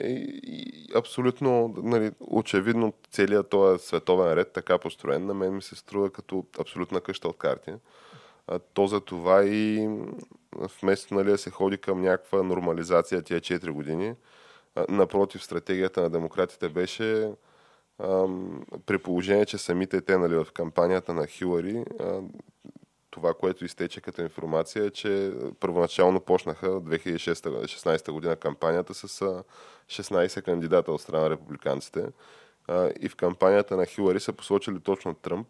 [0.00, 5.76] И, и абсолютно, нали, очевидно, целият този световен ред, така построен, на мен ми се
[5.76, 7.72] струва като абсолютна къща от карти.
[8.74, 9.88] То за това и
[10.82, 14.14] вместо нали, да се ходи към някаква нормализация тия 4 години,
[14.88, 17.32] напротив, стратегията на демократите беше
[17.98, 22.20] ам, при положение, че самите те нали, в кампанията на Хилари, а,
[23.10, 29.08] това, което изтече като информация е, че първоначално почнаха 2016 година кампанията с
[29.86, 32.04] 16 кандидата от страна на републиканците.
[33.00, 35.48] И в кампанията на Хилари са посочили точно Тръмп,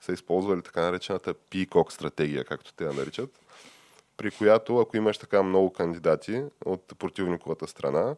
[0.00, 3.40] са използвали така наречената пикок стратегия, както те я наричат
[4.20, 8.16] при която ако имаш така много кандидати от противниковата страна,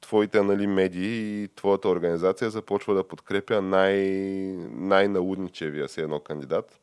[0.00, 6.80] твоите нали, медии и твоята организация започва да подкрепя най- най-налудничевия си едно кандидат,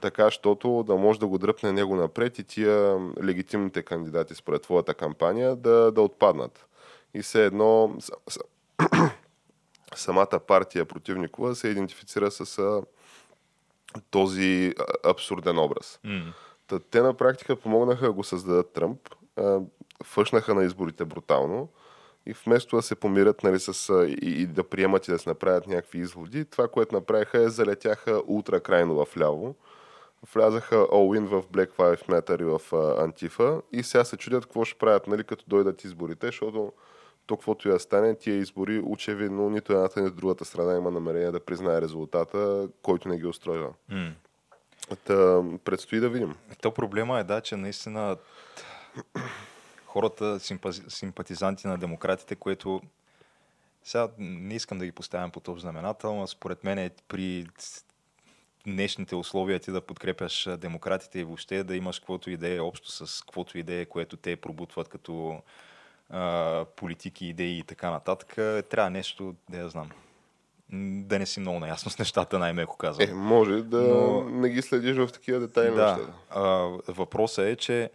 [0.00, 4.94] така, щото да може да го дръпне него напред и тия легитимните кандидати според твоята
[4.94, 6.66] кампания да, да отпаднат.
[7.14, 7.96] И все едно
[9.94, 12.82] самата партия противникова се идентифицира с
[14.10, 14.74] този
[15.04, 16.00] абсурден образ.
[16.06, 16.32] Mm.
[16.66, 18.98] Та, те на практика помогнаха да го създадат Тръмп,
[20.04, 21.68] фъшнаха на изборите брутално
[22.26, 25.66] и вместо да се помирят нали, с, и, и да приемат и да се направят
[25.66, 29.54] някакви изводи, това, което направиха е залетяха ултра крайно в ляво.
[30.34, 34.78] Влязаха all-in в Black Lives Matter и в Антифа и сега се чудят какво ще
[34.78, 36.72] правят, нали, като дойдат изборите, защото
[37.26, 41.30] то каквото и да стане, тия избори, очевидно, нито едната, нито другата страна има намерение
[41.30, 43.70] да признае резултата, който не ги устройва.
[43.90, 44.12] Mm.
[45.04, 46.34] Та, предстои да видим.
[46.62, 48.16] То проблема е, да, че наистина
[49.86, 50.40] хората,
[50.88, 52.80] симпатизанти на демократите, което
[53.84, 57.46] сега не искам да ги поставям по този знаменател, но според мен е при
[58.66, 63.58] днешните условия ти да подкрепяш демократите и въобще да имаш каквото идея общо с каквото
[63.58, 65.42] идея, което те пробутват като
[66.12, 68.34] а, политики, идеи и така нататък,
[68.70, 69.90] трябва нещо, да я знам,
[71.04, 73.10] да не си много наясно с нещата, най-меко казвам.
[73.10, 74.24] Е, може да Но...
[74.24, 76.12] не ги следиш в такива детайли да, неща.
[76.30, 76.42] А,
[76.88, 77.90] въпросът е, че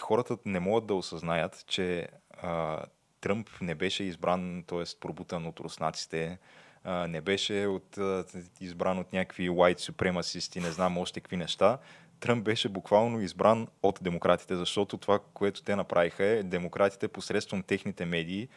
[0.00, 2.08] хората не могат да осъзнаят, че
[2.42, 2.82] а,
[3.20, 4.82] Тръмп не беше избран, т.е.
[5.00, 6.38] пробутан от руснаците,
[6.84, 7.98] а, не беше от,
[8.60, 11.78] избран от някакви white supremacists, не знам още какви неща.
[12.20, 18.04] Тръмп беше буквално избран от демократите, защото това, което те направиха е демократите посредством техните
[18.04, 18.48] медии,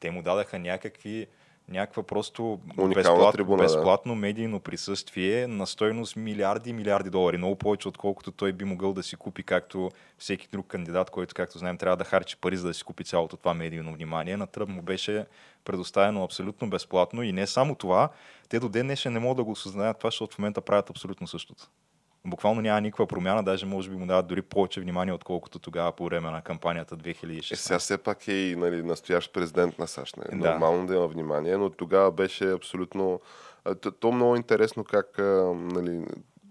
[0.00, 1.26] те му дадаха някакви
[1.68, 2.60] някаква просто
[2.94, 4.20] безплат, трибуна, безплатно да.
[4.20, 7.36] медийно присъствие на стойност милиарди и милиарди долари.
[7.36, 11.58] Много повече, отколкото той би могъл да си купи, както всеки друг кандидат, който, както
[11.58, 14.36] знаем, трябва да харчи пари, за да си купи цялото това медийно внимание.
[14.36, 15.26] На Тръмп му беше
[15.64, 18.08] предоставено абсолютно безплатно и не само това,
[18.48, 21.26] те до ден днешен не могат да го осъзнаят това, защото в момента правят абсолютно
[21.26, 21.70] същото
[22.26, 26.04] буквално няма никаква промяна, даже може би му дават дори повече внимание, отколкото тогава по
[26.04, 27.52] време на кампанията 2016.
[27.52, 30.16] Е, сега все пак е и нали, настоящ президент на САЩ.
[30.16, 30.40] Нали?
[30.42, 30.50] Да.
[30.50, 33.20] Нормално да има внимание, но тогава беше абсолютно...
[33.80, 35.18] То, то много интересно как
[35.54, 36.04] нали,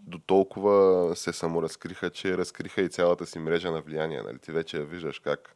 [0.08, 4.22] до толкова се саморазкриха, че разкриха и цялата си мрежа на влияние.
[4.22, 4.40] Нали?
[4.40, 5.56] Ти вече виждаш как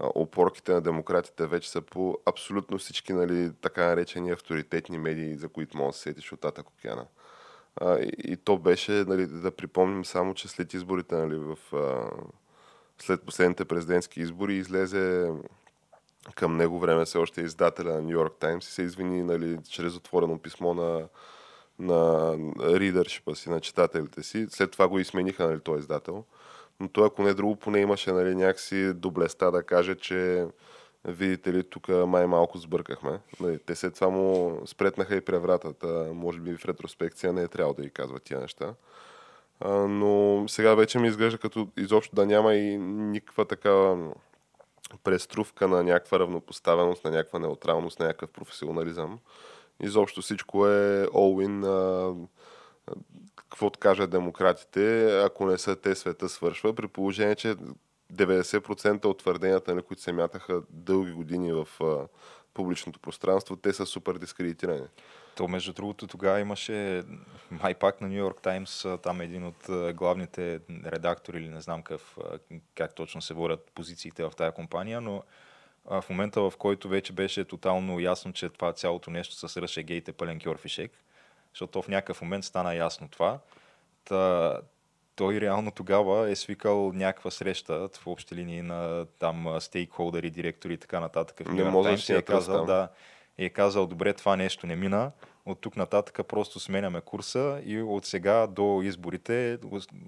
[0.00, 5.76] опорките на демократите вече са по абсолютно всички нали, така наречени авторитетни медии, за които
[5.76, 7.06] може да се сетиш от Тата Океана.
[7.80, 12.10] А, и, и то беше, нали, да припомним само, че след изборите, нали, в, а,
[12.98, 15.32] след последните президентски избори, излезе
[16.34, 19.96] към него време все още издателя на Нью Йорк Таймс и се извини нали, чрез
[19.96, 21.08] отворено писмо на,
[21.78, 22.32] на
[22.80, 24.46] ридършипа си, на читателите си.
[24.50, 26.24] След това го измениха нали, този издател.
[26.80, 30.46] Но той, ако не друго, поне имаше нали, някакси доблеста да каже, че
[31.12, 33.20] видите ли, тук май малко сбъркахме.
[33.40, 36.10] Нали, те след това му спретнаха и превратата.
[36.14, 38.74] Може би в ретроспекция не е трябвало да ги казват тия неща.
[39.88, 44.12] Но сега вече ми изглежда като изобщо да няма и никаква такава
[45.04, 49.18] преструвка на някаква равнопоставеност, на някаква неутралност, на някакъв професионализъм.
[49.82, 52.26] Изобщо всичко е all-in.
[53.36, 56.74] Каквото кажат демократите, ако не са те, света свършва.
[56.74, 57.54] При положение, че
[58.12, 62.08] 90% от твърденията, на които се мятаха дълги години в а,
[62.54, 64.86] публичното пространство, те са супер дискредитирани.
[65.36, 67.02] То, между другото, тогава имаше
[67.50, 72.00] май пак на Нью Йорк Таймс, там един от главните редактори, или не знам как,
[72.74, 75.22] как точно се водят позициите в тази компания, но
[75.84, 80.08] в момента, в който вече беше тотално ясно, че това цялото нещо с Ръше Гейт
[80.08, 80.92] е пълен кьорфишек,
[81.52, 83.38] защото в някакъв момент стана ясно това.
[85.18, 90.76] Той реално тогава е свикал някаква среща в общи линии на там стейкхолдери, директори и
[90.76, 91.48] така нататък.
[91.48, 92.88] В не може да е казал, да,
[93.38, 95.10] е казал, добре, това нещо не мина,
[95.46, 99.58] от тук нататък просто сменяме курса и от сега до изборите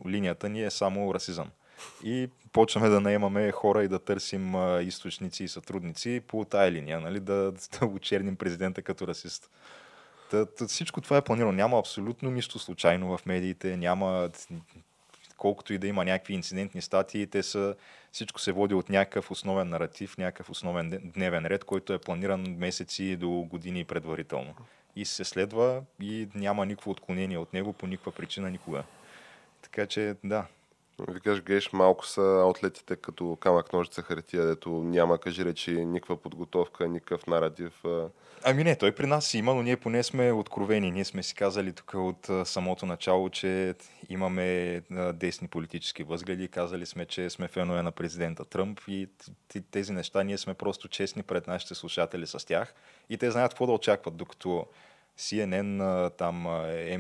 [0.07, 1.51] линията ни е само расизъм.
[2.05, 7.21] И почваме да наемаме хора и да търсим източници и сътрудници по тая линия, нали,
[7.21, 9.51] да, да очерним президента като расист.
[10.31, 11.53] Та, та, всичко това е планирано.
[11.53, 14.31] Няма абсолютно нищо случайно в медиите, няма
[15.41, 17.75] колкото и да има някакви инцидентни статии, те са,
[18.13, 23.17] всичко се води от някакъв основен наратив, някакъв основен дневен ред, който е планиран месеци
[23.17, 24.55] до години предварително.
[24.97, 28.83] И се следва и няма никакво отклонение от него по никаква причина никога.
[29.63, 30.47] Така че, да,
[31.09, 36.89] Викаш, геш, малко са аутлетите като камък, ножица, хартия, дето няма, кажи речи, никаква подготовка,
[36.89, 37.83] никакъв наратив.
[38.45, 40.91] Ами не, той при нас има, но ние поне сме откровени.
[40.91, 43.75] Ние сме си казали тук от самото начало, че
[44.09, 44.81] имаме
[45.15, 46.49] десни политически възгледи.
[46.49, 49.09] Казали сме, че сме фенове на президента Тръмп и
[49.71, 52.75] тези неща ние сме просто честни пред нашите слушатели с тях.
[53.11, 54.67] И те знаят какво да очакват, докато
[55.21, 56.47] CNN, там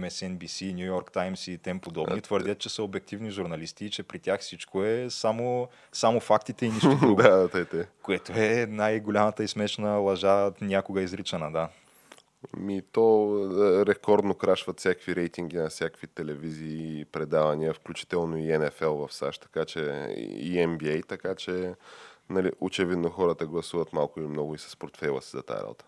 [0.01, 4.19] MSNBC, New York Times и тем подобни твърдят, че са обективни журналисти и че при
[4.19, 7.23] тях всичко е само, само фактите и нищо друго.
[7.23, 7.87] да, те, те.
[8.03, 11.69] Което е най-голямата и смешна лъжа някога изричана, да.
[12.57, 19.09] Ми то рекордно крашват всякакви рейтинги на всякакви телевизии и предавания, включително и НФЛ в
[19.11, 19.81] САЩ, така че
[20.19, 21.75] и NBA, така че
[22.31, 25.85] нали, очевидно хората гласуват малко или много и с портфела си за тази работа.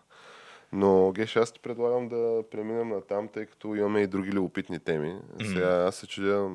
[0.73, 4.79] Но, Геш, аз ти предлагам да преминем на там, тъй като имаме и други любопитни
[4.79, 5.19] теми.
[5.45, 6.49] Сега аз се чудя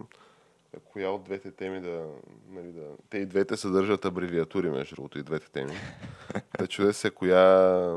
[0.92, 2.06] коя от двете теми да,
[2.48, 2.86] нали, да...
[3.10, 5.72] Те и двете съдържат абревиатури, между другото, и двете теми.
[6.58, 7.94] да чудя се коя,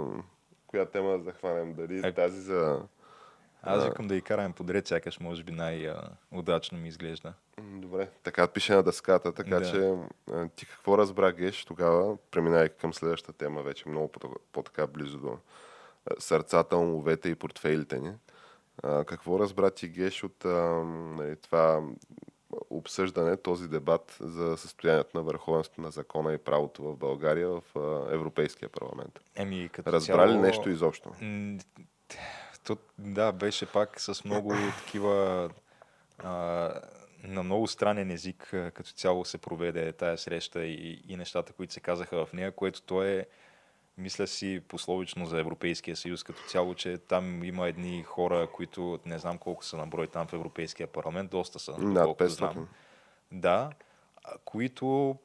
[0.68, 1.74] коя тема да захванем.
[1.74, 2.14] Дали е...
[2.14, 2.82] тази за...
[3.64, 7.34] Аз викам да и караме подред, сякаш може би най-удачно ми изглежда.
[7.62, 9.72] Добре, така пише на дъската, така да.
[9.72, 9.94] че
[10.56, 14.12] ти какво разбра, Геш, тогава, преминавайки към следващата тема, вече много
[14.52, 15.38] по-така близо до
[16.20, 18.14] сърцата, умовете и портфейлите ни.
[18.84, 20.50] А, какво разбра ти Геш от а,
[20.86, 21.82] нали, това
[22.70, 28.14] обсъждане, този дебат за състоянието на върховенството на закона и правото в България в а,
[28.14, 29.20] Европейския парламент?
[29.36, 30.32] Еми, като Разбра цяло...
[30.32, 31.12] ли нещо изобщо?
[32.64, 35.50] Тут, да, беше пак с много такива
[36.18, 36.34] а,
[37.24, 41.80] на много странен език като цяло се проведе тая среща и, и нещата, които се
[41.80, 43.28] казаха в нея, което то е
[44.02, 49.20] мисля си пословично за Европейския съюз като цяло, че там има едни хора, които не
[49.20, 51.78] знам колко са на брой там в Европейския парламент, доста са.
[51.78, 52.28] Над 500.
[52.28, 52.68] Знам.
[53.32, 53.70] Да,
[54.46, 55.16] които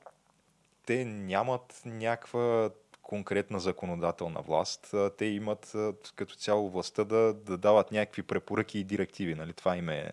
[0.86, 2.70] те нямат някаква
[3.02, 4.94] конкретна законодателна власт.
[5.18, 5.72] Те имат
[6.16, 9.34] като цяло властта да, да дават някакви препоръки и директиви.
[9.34, 9.52] Нали?
[9.52, 10.12] Това им е,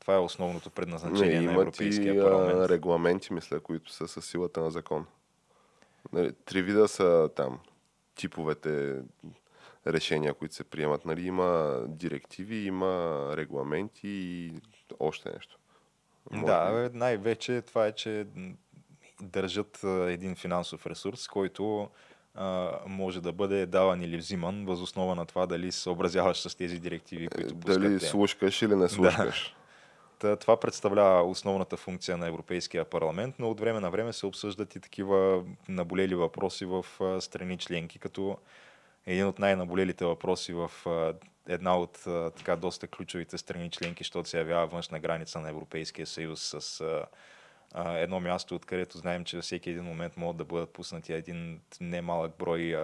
[0.00, 2.70] това е основното предназначение Не, на Европейския и, парламент.
[2.70, 5.06] регламенти, мисля, които са със силата на закон.
[6.12, 7.60] Нали, три вида са там
[8.14, 9.02] типовете
[9.86, 11.04] решения, които се приемат.
[11.04, 14.52] Нали, има директиви, има регламенти и
[15.00, 15.58] още нещо.
[16.30, 16.98] Може да, би...
[16.98, 18.26] най-вече това е, че
[19.22, 21.88] държат един финансов ресурс, който
[22.34, 26.78] а, може да бъде даван или взиман, възоснова на това дали се съобразяваш с тези
[26.78, 27.82] директиви, които пускат.
[27.82, 29.54] Дали слушкаш или не слушкаш.
[29.56, 29.61] Да.
[30.40, 34.80] Това представлява основната функция на Европейския парламент, но от време на време се обсъждат и
[34.80, 36.86] такива наболели въпроси в
[37.20, 38.38] страни членки, като
[39.06, 40.70] един от най-наболелите въпроси в
[41.48, 41.98] една от
[42.36, 46.84] така доста ключовите страни членки, защото се явява външна граница на Европейския съюз с
[47.74, 52.36] едно място, откъдето знаем, че във всеки един момент могат да бъдат пуснати един немалък
[52.38, 52.76] брой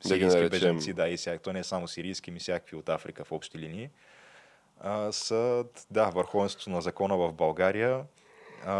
[0.00, 3.24] сирийски да беженци, да, и всяк, то не е само сирийски, ми всякакви от Африка
[3.24, 3.90] в общи линии,
[4.80, 8.04] а, са, да, върховенството на закона в България,
[8.66, 8.72] а,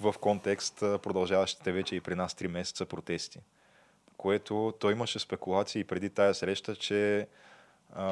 [0.00, 3.40] в контекст продължаващите вече и при нас 3 месеца протести
[4.16, 7.26] което той имаше спекулации преди тая среща, че
[7.94, 8.02] а,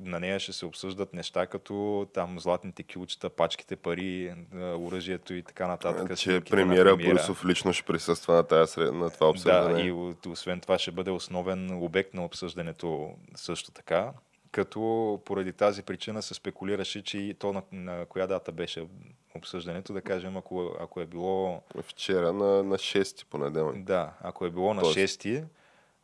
[0.00, 5.66] на нея ще се обсъждат неща като там златните килчета, пачките пари, оръжието и така
[5.66, 6.18] нататък.
[6.18, 9.80] че премиера Борисов лично ще присъства на, сред- на това Да, обсъждане.
[9.80, 14.12] и от- освен това ще бъде основен обект на обсъждането също така.
[14.54, 14.80] Като
[15.24, 18.86] поради тази причина се спекулираше, че и то на, на коя дата беше
[19.34, 23.84] обсъждането, да кажем, ако, ако е било Вчера на, на 6 понеделник.
[23.84, 25.44] да, ако е било на Тоест- 6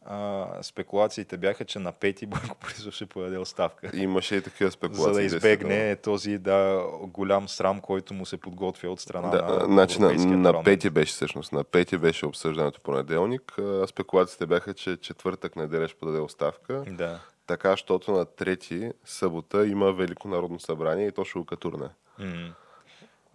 [0.05, 3.91] а, спекулациите бяха, че на 5 Бойко Борисов ще подаде оставка.
[3.95, 5.05] Имаше и такива спекулации.
[5.05, 9.65] За да избегне този да, голям срам, който му се подготвя от страна Да, на
[9.65, 10.65] значи на, на парламент.
[10.65, 11.53] пети беше всъщност.
[11.53, 13.59] На пети беше обсъждането понеделник.
[13.59, 16.85] А, Спекулациите бяха, че четвъртък неделя ще подаде оставка.
[16.89, 17.21] Да.
[17.51, 21.89] Така, защото на трети събота има Велико народно събрание и то ще го катурне.
[22.19, 22.55] М.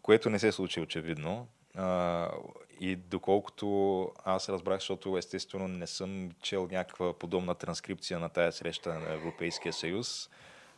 [0.01, 1.47] Което не се случи очевидно.
[1.75, 2.29] А,
[2.79, 8.93] и доколкото аз разбрах, защото естествено не съм чел някаква подобна транскрипция на тая среща
[8.93, 10.29] на Европейския съюз,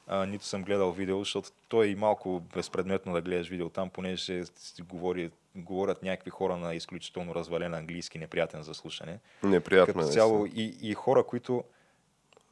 [0.08, 3.90] а, нито съм гледал видео, защото то е и малко безпредметно да гледаш видео там,
[3.90, 9.20] понеже си говори, говорят някакви хора на изключително развален английски, неприятен за слушане.
[9.44, 10.12] Неприятно Като е.
[10.12, 10.64] цяло наистина.
[10.64, 11.64] и, и хора, които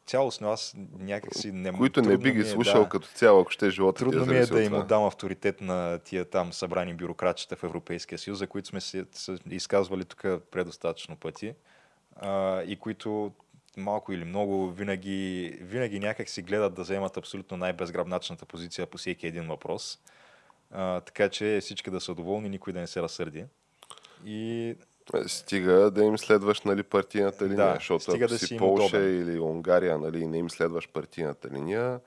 [0.05, 2.89] цялостно аз някакси не Които не би ги е, слушал да.
[2.89, 6.53] като цяло, ако ще живота Трудно ми е да им отдам авторитет на тия там
[6.53, 9.05] събрани бюрократчета в Европейския съюз, за които сме се
[9.49, 11.53] изказвали тук предостатъчно пъти
[12.15, 13.31] а, и които
[13.77, 19.27] малко или много винаги, винаги някак си гледат да вземат абсолютно най-безграбначната позиция по всеки
[19.27, 19.99] един въпрос.
[20.71, 23.45] А, така че всички да са доволни, никой да не се разсърди.
[24.25, 24.75] И
[25.27, 29.97] Стига да им следваш нали, партийната линия, Да, защото ако да си Полша или Унгария
[29.97, 31.99] нали, не им следваш партийната линия,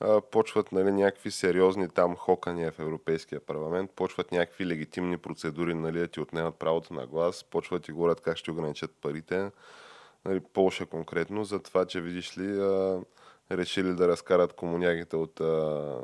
[0.00, 5.98] а, почват нали, някакви сериозни там хокания в Европейския парламент, почват някакви легитимни процедури нали,
[5.98, 9.50] да ти отнемат правото на глас, почват и говорят как ще ограничат парите.
[10.24, 13.00] Нали, Полша конкретно, за това, че видиш ли, а,
[13.52, 15.96] решили да разкарат комунягите от а,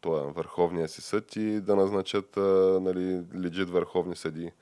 [0.00, 4.52] това, Върховния си съд и да назначат а, нали, легит върховни съдии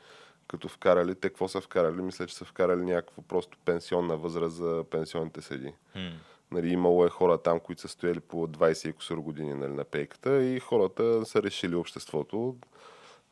[0.50, 2.02] като вкарали, те какво са вкарали?
[2.02, 5.74] Мисля, че са вкарали някакво просто пенсионна възраст за пенсионните съди.
[5.94, 6.10] м,
[6.52, 9.84] Нали, имало е хора там, които са стояли по 20 и кусор години нали, на
[9.84, 12.56] пейката и хората са решили обществото,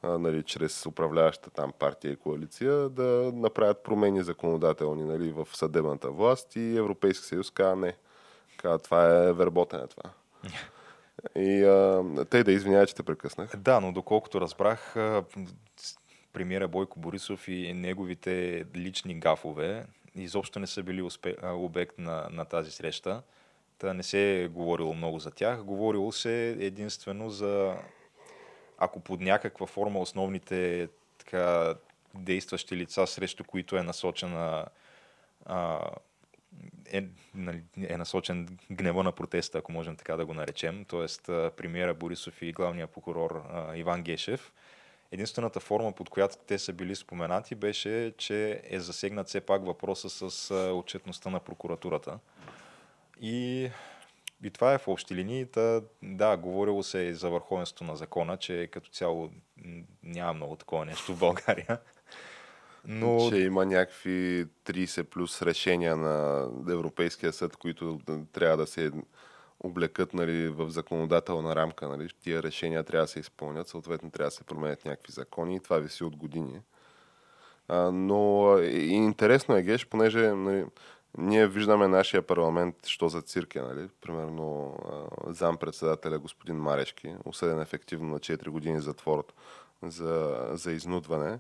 [0.03, 6.11] а, нали, чрез управляващата там партия и коалиция, да направят промени законодателни нали, в съдебната
[6.11, 7.97] власт и Европейски съюз каза не.
[8.57, 10.11] Каза, това е верботене това.
[11.37, 13.57] И а, те да извинявай, че те прекъснах.
[13.57, 14.97] Да, но доколкото разбрах,
[16.33, 19.87] премиера Бойко Борисов и неговите лични гафове
[20.23, 23.23] изобщо не са били успе, обект на, на тази среща.
[23.79, 25.63] Та не се е говорило много за тях.
[25.63, 27.77] Говорило се единствено за
[28.79, 31.75] ако под някаква форма основните така,
[32.15, 34.67] действащи лица, срещу които е насочена
[35.47, 35.81] а,
[36.93, 37.05] е,
[37.35, 41.07] нали, е насочен гнева на протеста, ако можем така да го наречем, т.е.
[41.51, 44.53] премиера Борисов и главния прокурор а, Иван Гешев.
[45.13, 50.31] Единствената форма, под която те са били споменати, беше, че е засегнат все пак въпроса
[50.31, 52.19] с отчетността на прокуратурата.
[53.21, 53.71] И,
[54.45, 55.47] и това е в общи линии.
[55.47, 59.31] Та, да, говорило се и за върховенството на закона, че като цяло
[60.03, 61.79] няма много такова нещо в България.
[62.85, 68.01] Но Че има някакви 30 плюс решения на Европейския съд, които
[68.33, 68.91] трябва да се
[69.61, 71.89] облекат нали, в законодателна рамка.
[71.89, 72.09] Нали.
[72.23, 75.79] Тия решения трябва да се изпълнят, съответно трябва да се променят някакви закони и това
[75.79, 76.61] виси от години.
[77.69, 80.65] А, но и интересно е, Геш, понеже нали,
[81.19, 83.89] ние виждаме нашия парламент, що за цирк е, нали?
[84.01, 84.77] Примерно
[85.27, 89.25] а, зам-председателя господин Марешки, осъден ефективно на 4 години затвор
[89.83, 91.39] за, за изнудване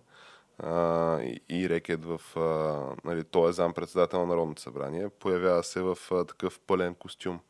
[0.59, 2.21] а, и, и рекет в...
[2.37, 7.41] А, нали, той е зам-председател на Народното събрание, появява се в а, такъв пълен костюм.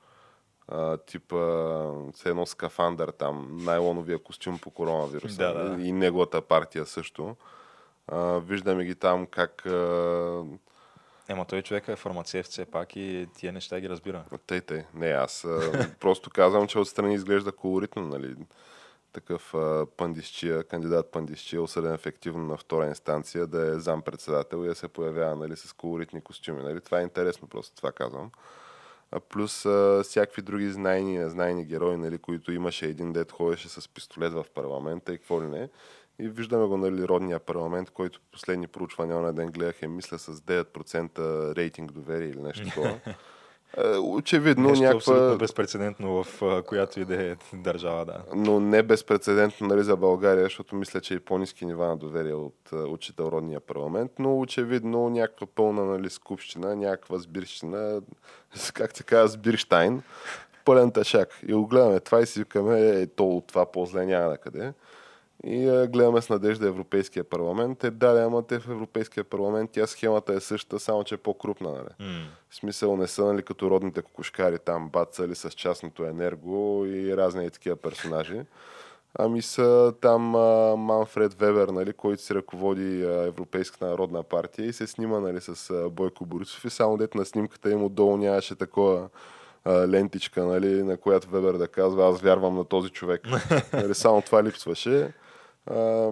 [0.68, 1.36] А, типа
[2.14, 5.36] с едно скафандър там, найлоновия костюм по коронавируса.
[5.36, 5.82] Да, да.
[5.82, 7.36] И неговата партия също.
[8.06, 10.44] А, виждаме ги там как а,
[11.28, 14.24] Ема той човек е фармацевт все пак и тия неща ги разбира.
[14.46, 14.84] Тъй, тъй.
[14.94, 18.36] Не, аз а, просто казвам, че отстрани изглежда колоритно, нали?
[19.12, 24.74] Такъв а, пандисчия, кандидат пандисчия, осъден ефективно на втора инстанция, да е зам-председател и да
[24.74, 26.62] се появява нали, с колоритни костюми.
[26.62, 26.80] Нали?
[26.80, 28.30] Това е интересно, просто това казвам.
[29.28, 33.88] Плюс а, всякакви други знайни и незнайни герои, нали, които имаше един дет, ходеше с
[33.88, 35.68] пистолет в парламента и какво ли не.
[36.18, 40.34] И виждаме го, нали, родния парламент, който последни проучвания на ден гледах е, мисля, с
[40.34, 43.00] 9% рейтинг доверие или нещо такова.
[43.76, 44.96] Е, очевидно Нещо някаква...
[44.96, 48.22] абсолютно безпредседентно в която и да е държава, да.
[48.34, 52.72] но не безпредседентно нали, за България, защото мисля, че и по-низки нива на доверие от
[52.72, 58.00] учител родния парламент, но очевидно някаква пълна нали, скупщина, някаква сбирщина,
[58.74, 60.02] как се казва, сбирштайн,
[60.64, 61.40] пълен тъшак.
[61.48, 64.72] И го гледаме това и си викаме, е, то от това по-зле няма на къде.
[65.44, 67.84] И а, гледаме с надежда Европейския парламент.
[67.84, 71.70] Е, да, ама те в Европейския парламент тя схемата е същата, само че е по-крупна.
[71.70, 72.10] Нали?
[72.10, 72.24] Mm.
[72.50, 77.50] В смисъл не са нали, като родните кокошкари там, бацали с частното енерго и разни
[77.50, 78.40] такива персонажи.
[79.18, 84.72] Ами са там а, Манфред Вебер, нали, който си ръководи а, Европейската народна партия и
[84.72, 88.54] се снима нали, с а, Бойко Борисов и само дето на снимката им отдолу нямаше
[88.54, 89.08] такова
[89.64, 93.28] а, лентичка, нали, на която Вебер да казва аз вярвам на този човек.
[93.72, 95.12] нали, само това липсваше.
[95.70, 96.10] А,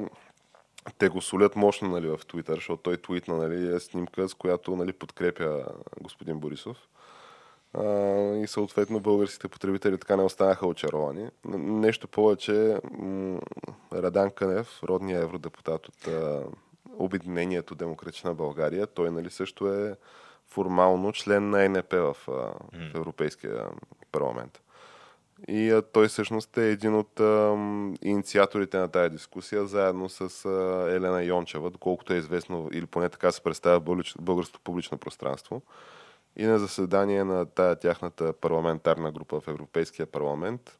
[0.98, 4.76] те го солят мощно нали, в Твитър, защото той твитна нали, е снимка, с която
[4.76, 5.64] нали, подкрепя
[6.00, 6.76] господин Борисов.
[7.74, 7.84] А,
[8.34, 11.28] и съответно българските потребители така не останаха очаровани.
[11.58, 13.40] Нещо повече, м-
[13.92, 16.42] Радан Кънев, родният евродепутат от а,
[16.98, 19.96] Обединението Демократична България, той нали, също е
[20.46, 23.68] формално член на НП в, в Европейския
[24.12, 24.60] парламент.
[25.48, 27.50] И а, той всъщност е един от а,
[28.02, 33.32] инициаторите на тази дискусия, заедно с а, Елена Йончева, доколкото е известно, или поне така
[33.32, 33.80] се представя
[34.18, 35.62] българското публично пространство.
[36.36, 40.78] И на заседание на тая тяхната парламентарна група в Европейския парламент,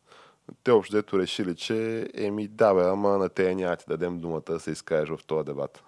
[0.65, 4.61] те общо решили, че еми да бе, ама на тея няма ти дадем думата да
[4.61, 5.83] се изкажеш в този дебат.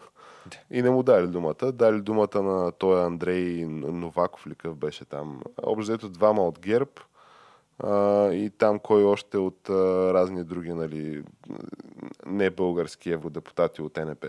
[0.71, 1.73] И не му дали думата.
[1.73, 5.43] Дали думата на той Андрей Новаков ли къв беше там.
[5.63, 6.91] Общо двама от ГЕРБ,
[7.85, 9.75] а, и там кой още от а,
[10.15, 11.23] разни други нали,
[12.27, 14.25] не български евродепутати от НП.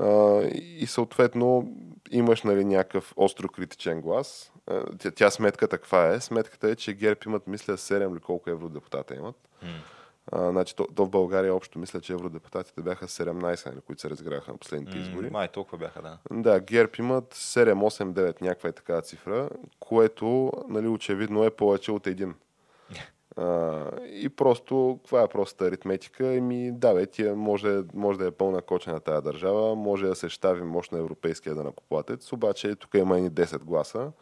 [0.00, 1.72] А, и съответно
[2.10, 4.52] имаш нали, някакъв остро критичен глас.
[4.66, 6.20] А, тя, тя сметката каква е?
[6.20, 9.36] Сметката е, че ГЕРБ имат, мисля, 7 или колко евродепутата имат.
[9.64, 9.97] Mm.
[10.32, 14.10] А, значи, то, то в България общо мисля, че евродепутатите бяха 17, нали, които се
[14.10, 15.30] разграха на последните избори.
[15.30, 16.18] Май толкова бяха, да.
[16.30, 19.48] Да, ГЕРБ имат 7, 8, 9, някаква е такава цифра,
[19.80, 22.34] което нали, очевидно е повече от един.
[23.40, 26.34] А, и просто, това е просто аритметика.
[26.34, 30.06] И ми, да, бе, тия може, може да е пълна коча на тази държава, може
[30.06, 34.12] да се щави мощно европейския данакоплатец, обаче тук има и 10 гласа,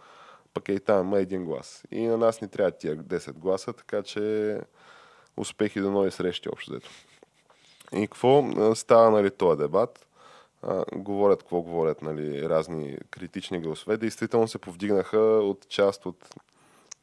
[0.54, 1.84] пък и там има един глас.
[1.90, 4.61] И на нас ни трябва тия 10 гласа, така че
[5.37, 6.91] успехи до нови срещи общо взето.
[7.93, 10.07] И какво става, нали, този дебат?
[10.62, 13.97] А, говорят какво говорят, нали, разни критични гласове.
[13.97, 16.34] Действително се повдигнаха от част от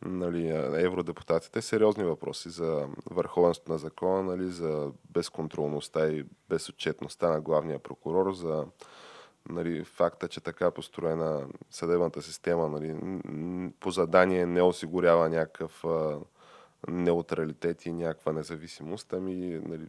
[0.05, 7.79] нали, евродепутатите сериозни въпроси за върховенството на закона, нали, за безконтролността и безотчетността на главния
[7.79, 8.65] прокурор, за
[9.49, 12.95] нали, факта, че така построена съдебната система нали,
[13.79, 16.19] по задание не осигурява някакъв а,
[16.87, 19.87] неутралитет и някаква независимост, ами нали,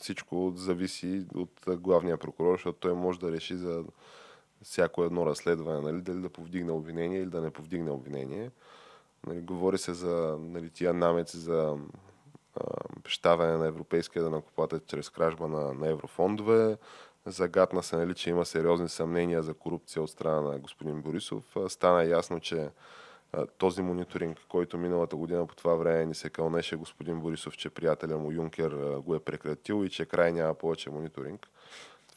[0.00, 3.84] всичко зависи от главния прокурор, защото той може да реши за
[4.62, 8.50] всяко едно разследване, нали, дали да повдигне обвинение или да не повдигне обвинение.
[9.26, 11.76] Нали, говори се за нали, тия намеци за
[12.56, 12.64] а,
[13.06, 16.76] щаване на европейския данакоплатец чрез кражба на, на еврофондове.
[17.26, 21.56] Загадна се, нали, че има сериозни съмнения за корупция от страна на господин Борисов.
[21.68, 22.70] Стана ясно, че
[23.58, 28.16] този мониторинг, който миналата година по това време ни се кълнеше господин Борисов, че приятеля
[28.16, 28.70] му Юнкер
[29.04, 31.48] го е прекратил и че край няма повече мониторинг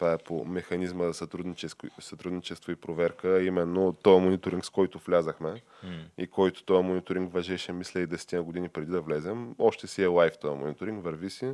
[0.03, 5.49] това е по механизма за сътрудничество, сътрудничество и проверка, именно този мониторинг, с който влязахме
[5.49, 6.03] mm.
[6.18, 9.55] и който този мониторинг въжеше, мисля, и 10 години преди да влезем.
[9.59, 11.53] Още си е лайф този мониторинг, върви си.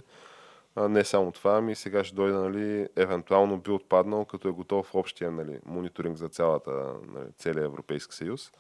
[0.76, 4.96] А, не само това, ами сега ще дойде, нали, евентуално би отпаднал, като е готов
[4.96, 6.72] общия нали, мониторинг за цялата,
[7.14, 8.52] нали, целия Европейски съюз.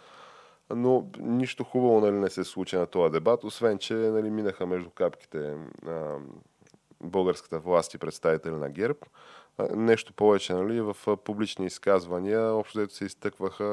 [0.75, 4.89] Но нищо хубаво нали, не се случи на този дебат, освен че нали, минаха между
[4.89, 5.55] капките
[5.87, 6.15] а,
[7.03, 8.99] българската власт и представители на ГЕРБ.
[9.75, 13.65] Нещо повече, нали, в публични изказвания общо се изтъкваха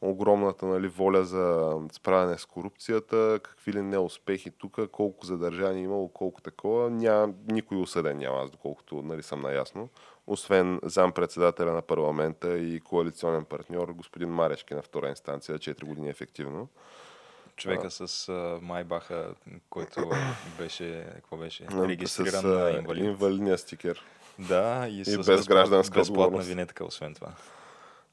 [0.00, 6.40] огромната нали, воля за справяне с корупцията, какви ли неуспехи тук, колко задържани имало, колко
[6.40, 6.90] такова.
[6.90, 9.88] Няма, никой осъден няма, аз доколкото нали, съм наясно.
[10.26, 16.68] Освен зам-председателя на парламента и коалиционен партньор, господин Марешки на втора инстанция, 4 години ефективно.
[17.56, 19.34] Човека а, с а, Майбаха,
[19.70, 20.10] който
[20.58, 23.04] беше, какво беше, регистриран с, на инвалид.
[23.04, 24.04] инвалидния стикер.
[24.38, 27.32] Да, и, и с без гражданска безплатна винетка, освен това.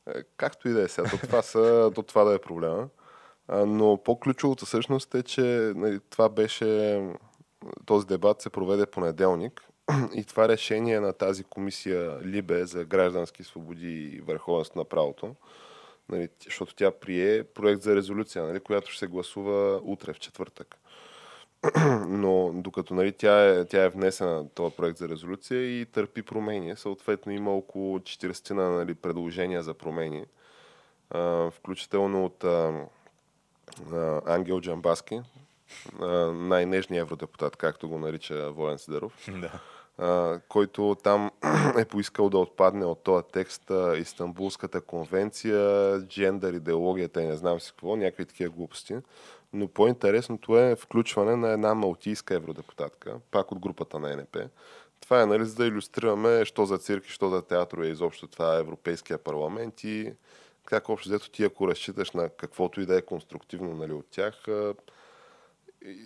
[0.08, 2.88] Е, както и да е сега, до това, са, до това да е проблема.
[3.50, 5.42] Но по-ключовото всъщност е, че
[5.76, 7.02] нали, това беше,
[7.86, 9.71] този дебат се проведе понеделник
[10.16, 15.36] и това решение на тази комисия Либе за граждански свободи и върховенство на правото
[16.12, 20.78] Нали, защото тя прие проект за резолюция, нали, която ще се гласува утре, в четвъртък.
[22.08, 26.76] Но докато нали, тя, е, тя е внесена този проект за резолюция и търпи промени,
[26.76, 30.26] съответно има около 40 нали, предложения за промени,
[31.10, 32.88] а, включително от а,
[33.94, 35.22] а, Ангел Джамбаски,
[36.34, 39.14] най-нежният евродепутат, както го нарича Волен Сидеров.
[39.42, 39.60] Да
[40.48, 41.32] който там
[41.78, 47.72] е поискал да отпадне от този текст Истанбулската конвенция, джендър, идеологията и не знам си
[47.72, 48.96] какво, някакви такива глупости.
[49.54, 54.38] Но по-интересното е включване на една малтийска евродепутатка, пак от групата на НП.
[55.02, 58.28] Това е, нали, за да иллюстрираме, що за цирк и що за театро е изобщо
[58.28, 60.14] това Европейския парламент и
[60.66, 64.46] как общо взето ти, ако разчиташ на каквото и да е конструктивно нали, от тях,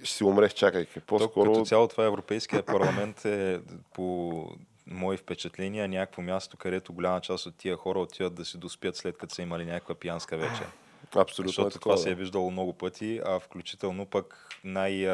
[0.03, 0.99] ще си умреш, чакайки.
[0.99, 1.53] По-скоро...
[1.53, 3.59] Като цяло това Европейския парламент е
[3.93, 4.49] по
[4.87, 9.17] мои впечатления някакво място, където голяма част от тия хора отиват да си доспят след
[9.17, 10.67] като са имали някаква пиянска вечер.
[11.15, 11.49] Абсолютно.
[11.49, 15.07] Защото е това се е виждало много пъти, а включително пък най-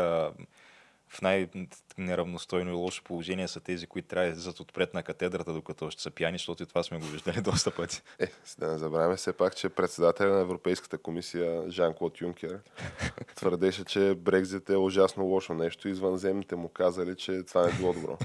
[1.12, 5.86] в най-неравностойно и лошо положение са тези, които трябва да излизат отпред на катедрата, докато
[5.86, 8.02] още са пияни, защото и това сме го виждали доста пъти.
[8.20, 8.28] Е,
[8.60, 12.60] да не забравяме все пак, че председателя на Европейската комисия Жан-Клод Юнкер
[13.36, 15.88] твърдеше, че Брекзит е ужасно лошо нещо.
[15.88, 18.18] Извънземните му казали, че това не е било добро.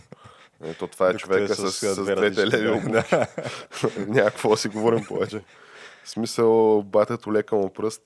[0.65, 3.17] Ето, това е Докато човека е с, с, с двете леви обувки.
[4.09, 5.43] Някакво си говорим повече.
[6.07, 8.03] В смисъл, батето лека му пръст,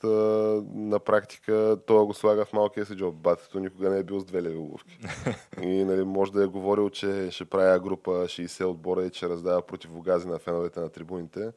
[0.74, 3.14] на практика той го слага в малкия си джоб.
[3.14, 4.98] Батето никога не е бил с две леви обувки.
[5.62, 9.62] И нали, може да е говорил, че ще правя група 60 отбора и че раздава
[9.62, 11.52] противогази на феновете на трибуните.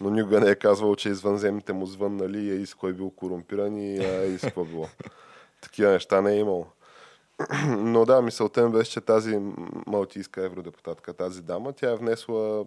[0.00, 3.98] Но никога не е казвал, че извънземните му звъннали и с кой бил корумпиран и,
[3.98, 4.86] а, и с какво било.
[5.60, 6.66] Такива неща не е имало.
[7.68, 9.38] Но да, мисълта ми беше, че тази
[9.86, 12.64] малтийска евродепутатка, тази дама, тя е внесла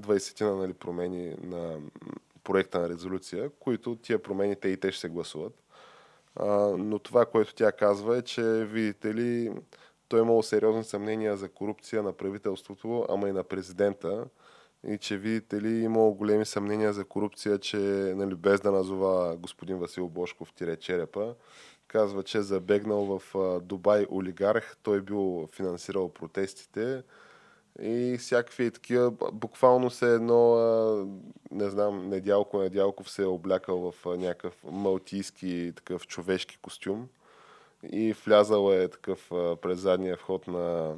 [0.00, 1.78] 20 на нали, промени на
[2.44, 5.62] проекта на резолюция, които тия промените и те ще се гласуват.
[6.36, 6.46] А,
[6.78, 9.52] но това, което тя казва е, че видите ли,
[10.08, 14.24] той е имало сериозни съмнения за корупция на правителството, ама и на президента.
[14.86, 17.76] И че видите ли, имало големи съмнения за корупция, че
[18.16, 21.34] нали, без да назова господин Васил Бошков тире черепа,
[21.86, 27.02] казва, че е забегнал в Дубай олигарх, той бил финансирал протестите,
[27.82, 30.56] и всякакви такива, буквално се едно,
[31.50, 37.08] не знам, Недялко Недялков се е облякал в някакъв малтийски такъв човешки костюм
[37.92, 39.28] и влязал е такъв
[39.62, 40.94] през задния вход на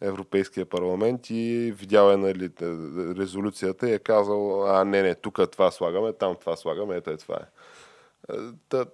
[0.00, 2.50] Европейския парламент и видял е нали,
[3.18, 7.16] резолюцията и е казал, а не, не, тук това слагаме, там това слагаме, ето е
[7.16, 7.46] това е.
[8.68, 8.86] Та,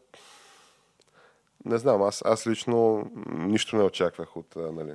[1.64, 4.94] не знам, аз, аз лично нищо не очаквах от нали,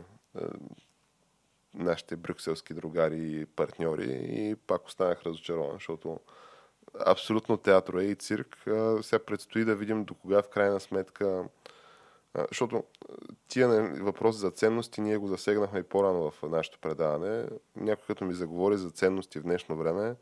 [1.78, 6.20] нашите брюкселски другари и партньори и пак останах разочарован, защото
[7.06, 8.58] абсолютно театро е и цирк.
[9.02, 11.46] Сега предстои да видим до кога в крайна сметка
[12.48, 12.84] защото
[13.48, 13.68] тия
[14.02, 17.46] въпроси за ценности ние го засегнахме и по-рано в нашето предаване.
[17.76, 20.16] Някой като ми заговори за ценности в днешно време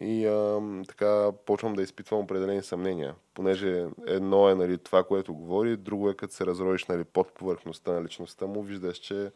[0.00, 3.14] и а, така почвам да изпитвам определени съмнения.
[3.34, 7.92] Понеже едно е нали, това, което говори, друго е като се разроиш нали, под повърхността
[7.92, 9.32] на личността му, виждаш, че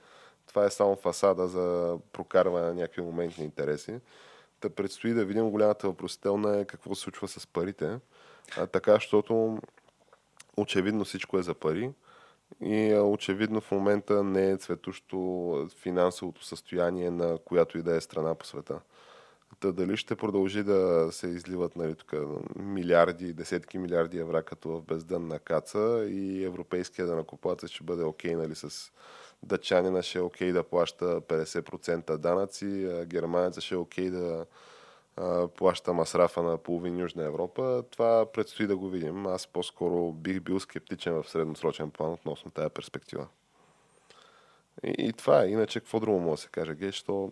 [0.49, 4.01] това е само фасада за прокарване на някакви моментни интереси.
[4.61, 7.99] Та предстои да видим голямата въпросителна е какво се случва с парите.
[8.57, 9.59] А, така, защото
[10.57, 11.91] очевидно всичко е за пари
[12.61, 18.35] и очевидно в момента не е цветущо финансовото състояние на която и да е страна
[18.35, 18.81] по света.
[19.61, 22.15] Та дали ще продължи да се изливат нали, тук,
[22.57, 28.37] милиарди, десетки милиарди евра като в бездънна каца и европейския данакоплатец ще бъде окей okay,
[28.37, 28.93] нали, с
[29.43, 34.47] дъчанина ще е окей да плаща 50% данъци, германеца ще е окей да
[35.17, 37.85] а, плаща масрафа на половин Южна Европа.
[37.91, 39.27] Това предстои да го видим.
[39.27, 43.27] Аз по-скоро бих бил скептичен в средносрочен план относно тази перспектива.
[44.85, 45.49] И, и това е.
[45.49, 46.75] Иначе какво друго може да се каже?
[46.75, 47.31] Ге, що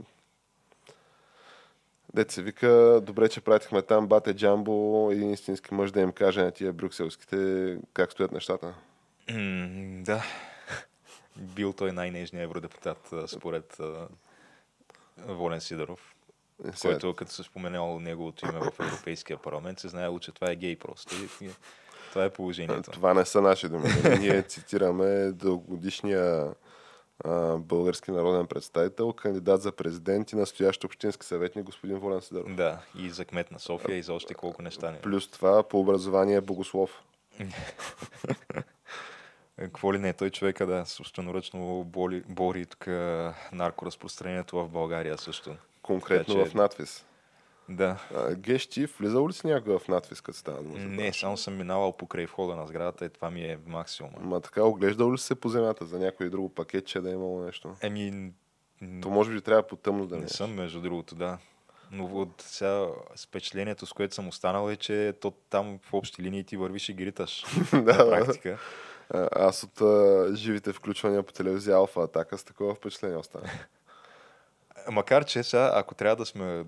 [2.15, 6.43] Дете се вика, добре, че пратихме там бате Джамбо, един истински мъж да им каже
[6.43, 8.75] на тия брюкселските как стоят нещата.
[9.29, 10.25] Mm, да,
[11.39, 13.81] бил той най-нежният евродепутат, според
[15.19, 16.17] Волен Сидоров.
[16.65, 20.57] Е, който като се споменал неговото име в Европейския парламент, се знаело, че това е
[20.57, 21.15] гей просто.
[21.41, 21.49] И,
[22.11, 22.91] това е положението.
[22.91, 23.89] Това не са наши думи.
[24.19, 26.55] Ние цитираме дългогодишния
[27.25, 32.55] а, български народен представител, кандидат за президент и настоящ общински съветник господин Волен Сидоров.
[32.55, 35.01] Да, и за кмет на София и за още колко неща не.
[35.01, 37.03] Плюс това по образование е богослов.
[39.59, 42.87] Какво ли не, той човека да собственоръчно бори, бори тук
[43.53, 45.57] наркоразпространението в България също.
[45.83, 46.51] Конкретно така, че...
[46.51, 47.07] в надвис.
[47.69, 47.99] Да.
[48.15, 50.79] А, Геш, ти влизал ли си някога в надвис, като става дума?
[50.79, 54.13] Не, само съм минавал покрай входа на сградата и това ми е максимум.
[54.21, 57.75] Ма така, оглеждал ли се по земята за някой друго пакетче да е имало нещо?
[57.83, 58.33] Еми,
[59.03, 60.29] То може би трябва по тъмно да не не е.
[60.29, 61.39] съм, между другото, да.
[61.91, 62.87] Но от сега
[63.23, 66.93] впечатлението, с което съм останал е, че то там в общи линии ти вървиш и
[66.93, 67.45] ги риташ.
[67.73, 68.11] да, на да.
[68.11, 68.59] практика.
[69.33, 73.51] Аз от а, живите включвания по телевизия Алфа Атака с такова впечатление остана.
[74.91, 76.65] Макар, че сега, ако трябва да сме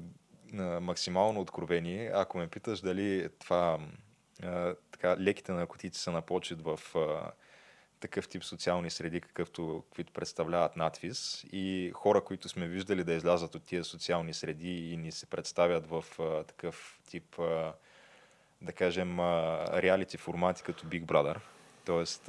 [0.58, 3.78] а, максимално откровени, ако ме питаш дали това
[4.42, 7.30] а, така, леките наркотици са на почет в а,
[8.00, 13.54] такъв тип социални среди, какъвто каквито представляват надвис и хора, които сме виждали да излязат
[13.54, 17.72] от тия социални среди и ни се представят в а, такъв тип, а,
[18.62, 21.36] да кажем, реалити формати като Big Brother.
[21.88, 22.28] Тоест,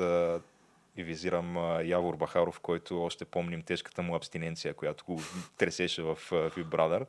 [0.97, 5.21] и визирам Явор Бахаров, който още помним тежката му абстиненция, която го
[5.57, 7.05] тресеше в Big Brother,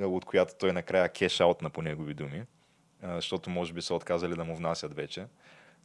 [0.00, 2.42] от която той накрая кеш аут на по негови думи,
[3.02, 5.26] защото може би са отказали да му внасят вече.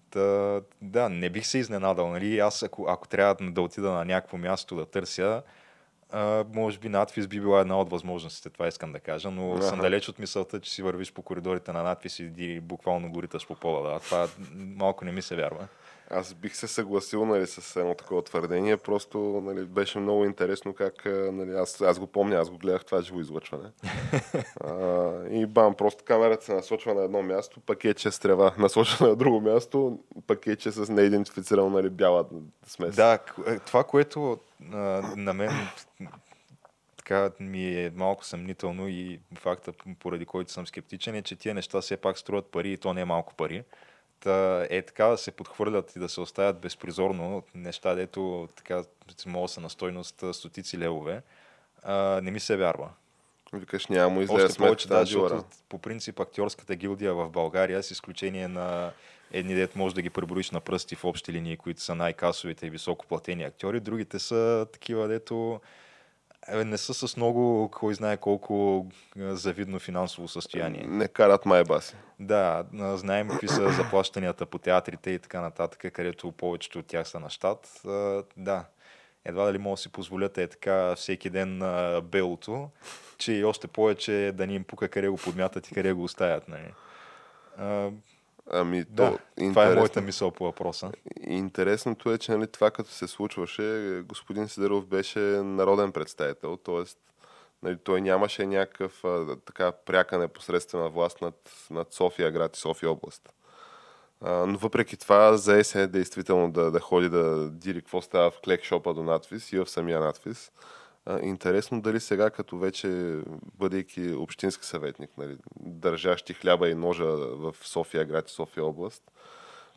[0.09, 2.09] Та, да, не бих се изненадал.
[2.09, 2.39] Нали?
[2.39, 5.43] Аз, ако, ако трябва да отида на някакво място да търся,
[6.11, 9.63] а, може би надпис би била една от възможностите, това искам да кажа, но Аха.
[9.63, 13.47] съм далеч от мисълта, че си вървиш по коридорите на надпис и буквално го риташ
[13.47, 13.93] по пола.
[13.93, 13.99] Да.
[13.99, 15.67] Това малко не ми се вярва.
[16.11, 21.05] Аз бих се съгласил нали, с едно такова твърдение, просто нали, беше много интересно как,
[21.05, 23.69] нали, аз, аз го помня, аз го гледах това живо излъчване.
[24.63, 29.15] а, и бам, просто камерата се насочва на едно място, пакетче с трева, насочва на
[29.15, 32.25] друго място, пакетче с неидентифицирано нали, бяла
[32.67, 32.95] смес.
[32.95, 34.39] Да, е, това, което
[34.73, 34.77] а,
[35.15, 35.51] на мен
[36.97, 41.81] така ми е малко съмнително и факта, поради който съм скептичен, е, че тия неща
[41.81, 43.63] все пак струват пари и то не е малко пари.
[44.19, 48.83] Та е така да се подхвърлят и да се оставят безпризорно неща, дето така
[49.25, 51.21] могат са на стойност стотици левове,
[51.83, 52.89] а, не ми се вярва.
[53.53, 58.47] Викаш, няма му излезе Още повече, да, по принцип актьорската гилдия в България, с изключение
[58.47, 58.91] на
[59.31, 62.69] едни дет може да ги преброиш на пръсти в общи линии, които са най-касовите и
[62.69, 65.61] високоплатени актьори, другите са такива, дето
[66.55, 68.85] не са с много, кой знае колко
[69.17, 70.83] завидно финансово състояние.
[70.87, 71.95] Не карат майбаси.
[72.19, 77.19] Да, знаем какви са заплащанията по театрите и така нататък, където повечето от тях са
[77.19, 77.81] на щат.
[78.37, 78.65] Да,
[79.25, 82.69] едва дали могат да си позволят е така всеки ден а, белото,
[83.17, 86.43] че и още повече да ни им пука къде го подмятат и къде го оставят.
[86.47, 86.73] Нали.
[88.51, 89.17] Ами, то, да,
[89.49, 90.91] това е моята мисъл по въпроса.
[91.27, 96.83] Интересното е, че нали, това като се случваше, господин Сидеров беше народен представител, т.е.
[97.63, 102.91] Нали, той нямаше някакъв а, така пряка непосредствена власт над, над София град и София
[102.91, 103.33] област.
[104.21, 108.41] А, но въпреки това зае се действително да, да ходи да дири какво става в
[108.41, 110.51] клекшопа до надвис и в самия надвис.
[111.21, 113.19] Интересно дали сега, като вече
[113.59, 119.03] бъдейки общински съветник, нали, държащи хляба и ножа в София град и София област,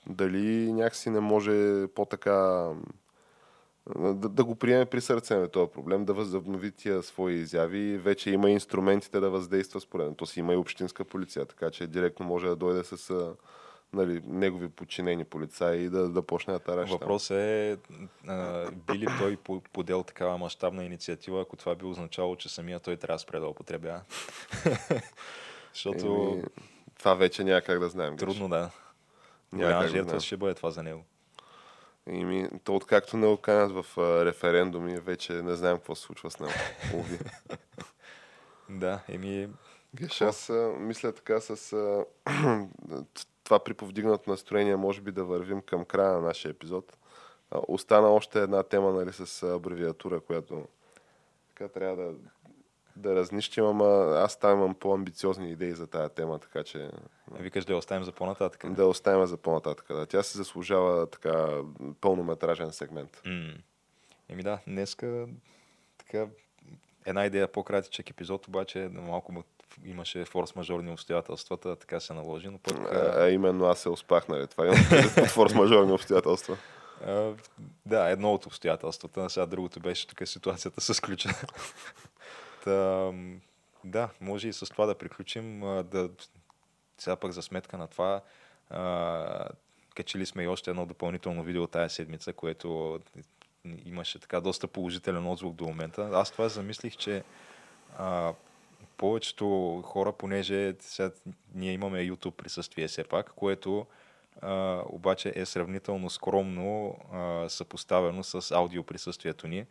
[0.06, 2.68] дали някакси не може по-така
[3.96, 7.98] да, да го приеме при сърце на този проблем, да възобнови тия свои изяви.
[7.98, 10.16] Вече има инструментите да въздейства според.
[10.16, 13.34] То си има и общинска полиция, така че директно може да дойде с
[13.92, 16.98] нали, негови подчинени полицаи и да, да почне да тараш там.
[16.98, 17.76] Въпросът е
[18.26, 22.80] а, би ли той по- подел такава мащабна инициатива, ако това би означало, че самия
[22.80, 24.00] той трябва да спре да употребява.
[25.74, 26.44] Защото Еми,
[26.98, 28.16] това вече няма как да знаем.
[28.16, 28.70] Трудно да.
[29.54, 31.04] Голяма да жертва ще бъде това за него.
[32.06, 36.40] Еми, то откакто не оканят в а, референдуми, вече не знаем какво се случва с
[36.40, 36.52] него.
[38.68, 39.48] Да, еми,
[39.94, 42.04] Геш, аз а, мисля така с а,
[43.44, 46.96] това приповдигнато настроение, може би да вървим към края на нашия епизод.
[47.50, 50.66] А, остана още една тема нали, с абревиатура, която
[51.48, 52.14] така трябва да,
[52.96, 56.90] да разнищим, ама аз там имам по-амбициозни идеи за тая тема, така че
[57.32, 58.72] викаш да я оставим за по-нататък.
[58.72, 59.86] да оставим за по-нататък.
[59.88, 60.06] Да.
[60.06, 61.62] Тя се заслужава така
[62.00, 63.22] пълнометражен сегмент.
[63.26, 63.52] М.
[64.28, 65.26] Еми да, днеска
[65.98, 66.26] така
[67.06, 69.32] една идея по-кратичък епизод, обаче малко
[69.84, 74.46] имаше форс-мажорни обстоятелствата, така се наложи, но пък А, а именно аз се успах, нали?
[74.46, 74.64] Това
[75.14, 76.56] под форс-мажорни обстоятелства.
[77.06, 77.32] А,
[77.86, 79.30] да, едно от обстоятелствата.
[79.30, 81.28] Сега другото беше тук ситуацията с ключа.
[82.64, 83.12] Та,
[83.84, 85.60] да, може и с това да приключим.
[85.60, 86.10] Да,
[86.98, 88.20] сега пък за сметка на това,
[88.70, 89.48] а,
[89.94, 93.00] качили сме и още едно допълнително видео тая седмица, което
[93.84, 96.10] имаше така доста положителен отзвук до момента.
[96.12, 97.22] Аз това замислих, че
[97.98, 98.32] а,
[99.02, 101.10] повечето хора, понеже сега
[101.54, 103.86] ние имаме YouTube присъствие все пак, което
[104.40, 109.66] а, обаче е сравнително скромно а, съпоставено с аудио присъствието ни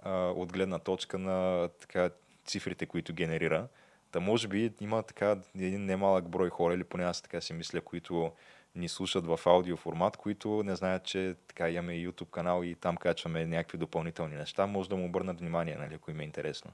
[0.00, 2.10] а, от гледна точка на така,
[2.46, 3.68] цифрите, които генерира.
[4.10, 7.80] Та може би има така един немалък брой хора, или поне аз така си мисля,
[7.80, 8.32] които
[8.74, 12.96] ни слушат в аудио формат, които не знаят, че така имаме YouTube канал и там
[12.96, 14.66] качваме някакви допълнителни неща.
[14.66, 16.72] Може да му обърнат внимание, нали, ако им е интересно.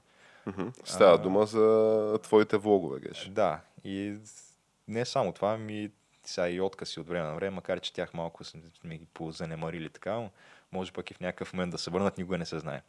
[0.83, 3.29] Става дума за твоите влогове, Геш.
[3.31, 4.17] Да, и
[4.87, 5.91] не само това, ми
[6.23, 10.13] сега и откази от време на време, макар че тях малко сме ги позанемарили така,
[10.13, 10.29] но
[10.71, 12.81] може пък и в някакъв момент да се върнат, никога не се знае.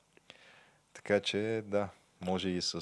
[0.93, 1.89] Така че да,
[2.21, 2.81] може и с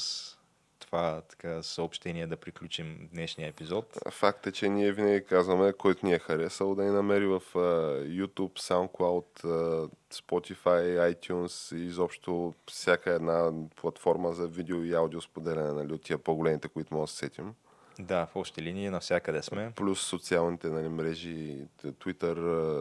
[0.93, 3.99] това така съобщение да приключим днешния епизод.
[4.11, 7.59] Факт е, че ние винаги казваме, който ни е харесал, да ни намери в а,
[8.05, 15.73] YouTube, SoundCloud, а, Spotify, iTunes и изобщо всяка една платформа за видео и аудио споделяне,
[15.73, 17.55] нали, от тия по-големите, които може да се сетим.
[17.99, 19.73] Да, в общи линии навсякъде сме.
[19.77, 22.37] Плюс социалните нали, мрежи, Twitter,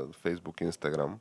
[0.06, 1.14] Facebook, Instagram.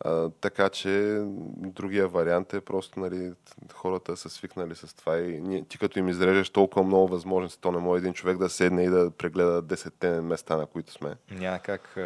[0.00, 1.22] А, така че
[1.56, 3.32] другия вариант е просто нали,
[3.72, 7.72] хората са свикнали с това и ние, ти като им изрежеш толкова много възможности, то
[7.72, 11.14] не може един човек да седне и да прегледа 10 места, на които сме.
[11.30, 11.96] Няма как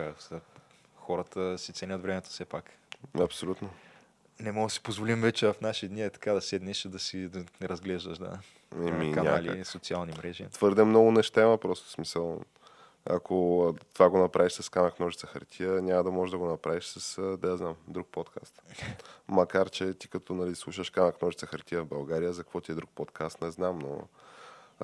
[0.96, 2.70] хората си ценят времето все пак.
[3.20, 3.70] Абсолютно.
[4.40, 6.98] Не мога да си позволим вече в наши дни е така да седнеш и да
[6.98, 8.38] си да не разглеждаш да,
[8.86, 9.66] Еми, канали, някак.
[9.66, 10.46] социални мрежи.
[10.52, 12.40] Твърде много неща има просто смисъл.
[13.04, 17.36] Ако това го направиш с камък, ножица, хартия, няма да можеш да го направиш с,
[17.36, 18.62] да я знам, друг подкаст.
[19.28, 22.74] Макар, че ти като нали, слушаш камък, ножица, хартия в България, за какво ти е
[22.74, 24.00] друг подкаст, не знам, но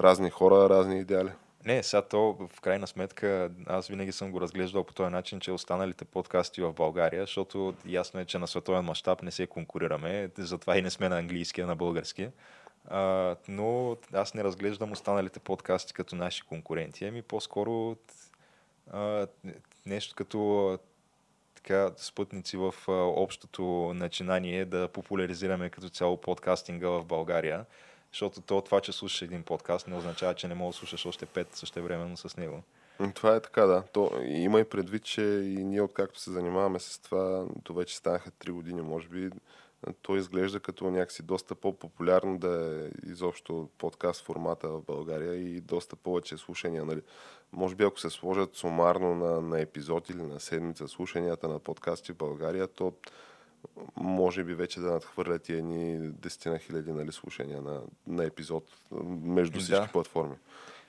[0.02, 1.30] разни хора, разни идеали.
[1.64, 5.52] Не, сега то в крайна сметка аз винаги съм го разглеждал по този начин, че
[5.52, 10.78] останалите подкасти в България, защото ясно е, че на световен мащаб не се конкурираме, затова
[10.78, 12.28] и не сме на английски, а на български.
[12.91, 17.97] А, но аз не разглеждам останалите подкасти като наши конкуренти, ами по-скоро
[18.91, 19.26] а,
[19.86, 20.78] нещо като
[21.55, 27.64] така, спътници в а, общото начинание да популяризираме като цяло подкастинга в България.
[28.12, 31.26] Защото то, това, че слушаш един подкаст, не означава, че не мога да слушаш още
[31.26, 32.62] пет същевременно с него.
[33.14, 33.82] Това е така, да.
[33.93, 38.30] То, има и предвид, че и ние, откакто се занимаваме с това, то вече станаха
[38.30, 39.30] 3 години, може би,
[40.02, 45.96] то изглежда като някакси доста по-популярно да е изобщо подкаст формата в България и доста
[45.96, 46.84] повече слушания.
[46.84, 47.02] Нали?
[47.52, 52.12] Може би ако се сложат сумарно на, на епизод или на седмица слушанията на подкасти
[52.12, 52.92] в България, то
[53.96, 58.64] може би вече да надхвърлят и едни десетина хиляди нали, слушания на, на епизод
[59.04, 59.92] между всички Да.
[59.92, 60.36] платформи.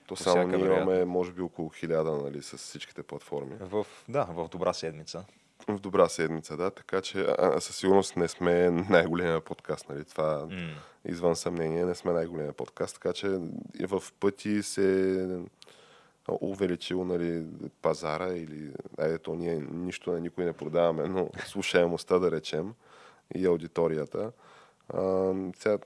[0.06, 3.56] То По само ние имаме, може би, около хиляда нали, с всичките платформи.
[3.60, 5.24] В, да, в добра седмица.
[5.76, 6.70] В добра седмица, да.
[6.70, 9.88] Така че а, със сигурност не сме най-големия подкаст.
[9.88, 10.04] Нали?
[10.04, 10.70] Това М.
[11.04, 12.94] извън съмнение не сме най-големия подкаст.
[12.94, 13.28] Така че
[13.86, 15.40] в пъти се
[16.40, 17.46] увеличил нали,
[17.82, 22.74] пазара или айде то ние нищо на никой не продаваме, но слушаемостта да речем
[23.34, 24.32] и аудиторията.
[24.88, 25.78] А, сега,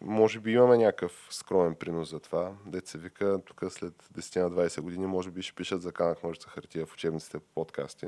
[0.00, 2.52] може би имаме някакъв скромен принос за това.
[2.84, 6.94] Се вика, тук след 10-20 години може би ще пишат за камък ножица хартия в
[6.94, 8.06] учебниците по подкасти,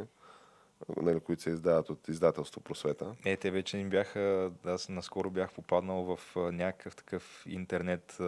[1.03, 3.14] нали, които се издават от издателство Просвета.
[3.24, 8.20] Е, те вече им бяха, аз наскоро бях попаднал в някакъв такъв интернет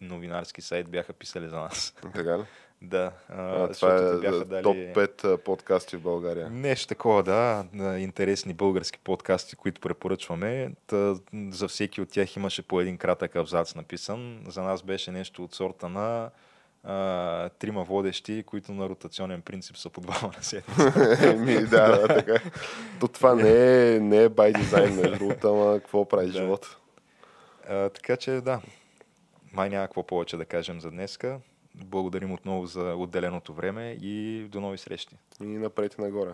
[0.00, 1.94] новинарски сайт, бяха писали за нас.
[2.14, 2.44] Така ли?
[2.82, 4.62] да, а, това е бяха дали...
[4.62, 6.50] топ 5 а, подкасти в България.
[6.50, 7.64] Нещо такова, да.
[7.98, 10.72] Интересни български подкасти, които препоръчваме.
[10.86, 11.14] Та,
[11.50, 14.44] за всеки от тях имаше по един кратък абзац написан.
[14.48, 16.30] За нас беше нещо от сорта на
[16.84, 21.18] а, трима водещи, които на ротационен принцип са по двама на седмица.
[21.32, 22.50] Еми, да, да, така.
[23.00, 26.32] То това не е, не е by design, между другото, ама какво прави Да.
[26.32, 26.76] живот?
[27.68, 28.60] А, така че да,
[29.52, 31.40] май няма какво повече да кажем за днеска.
[31.74, 35.16] Благодарим отново за отделеното време и до нови срещи.
[35.40, 36.30] И напред и нагоре.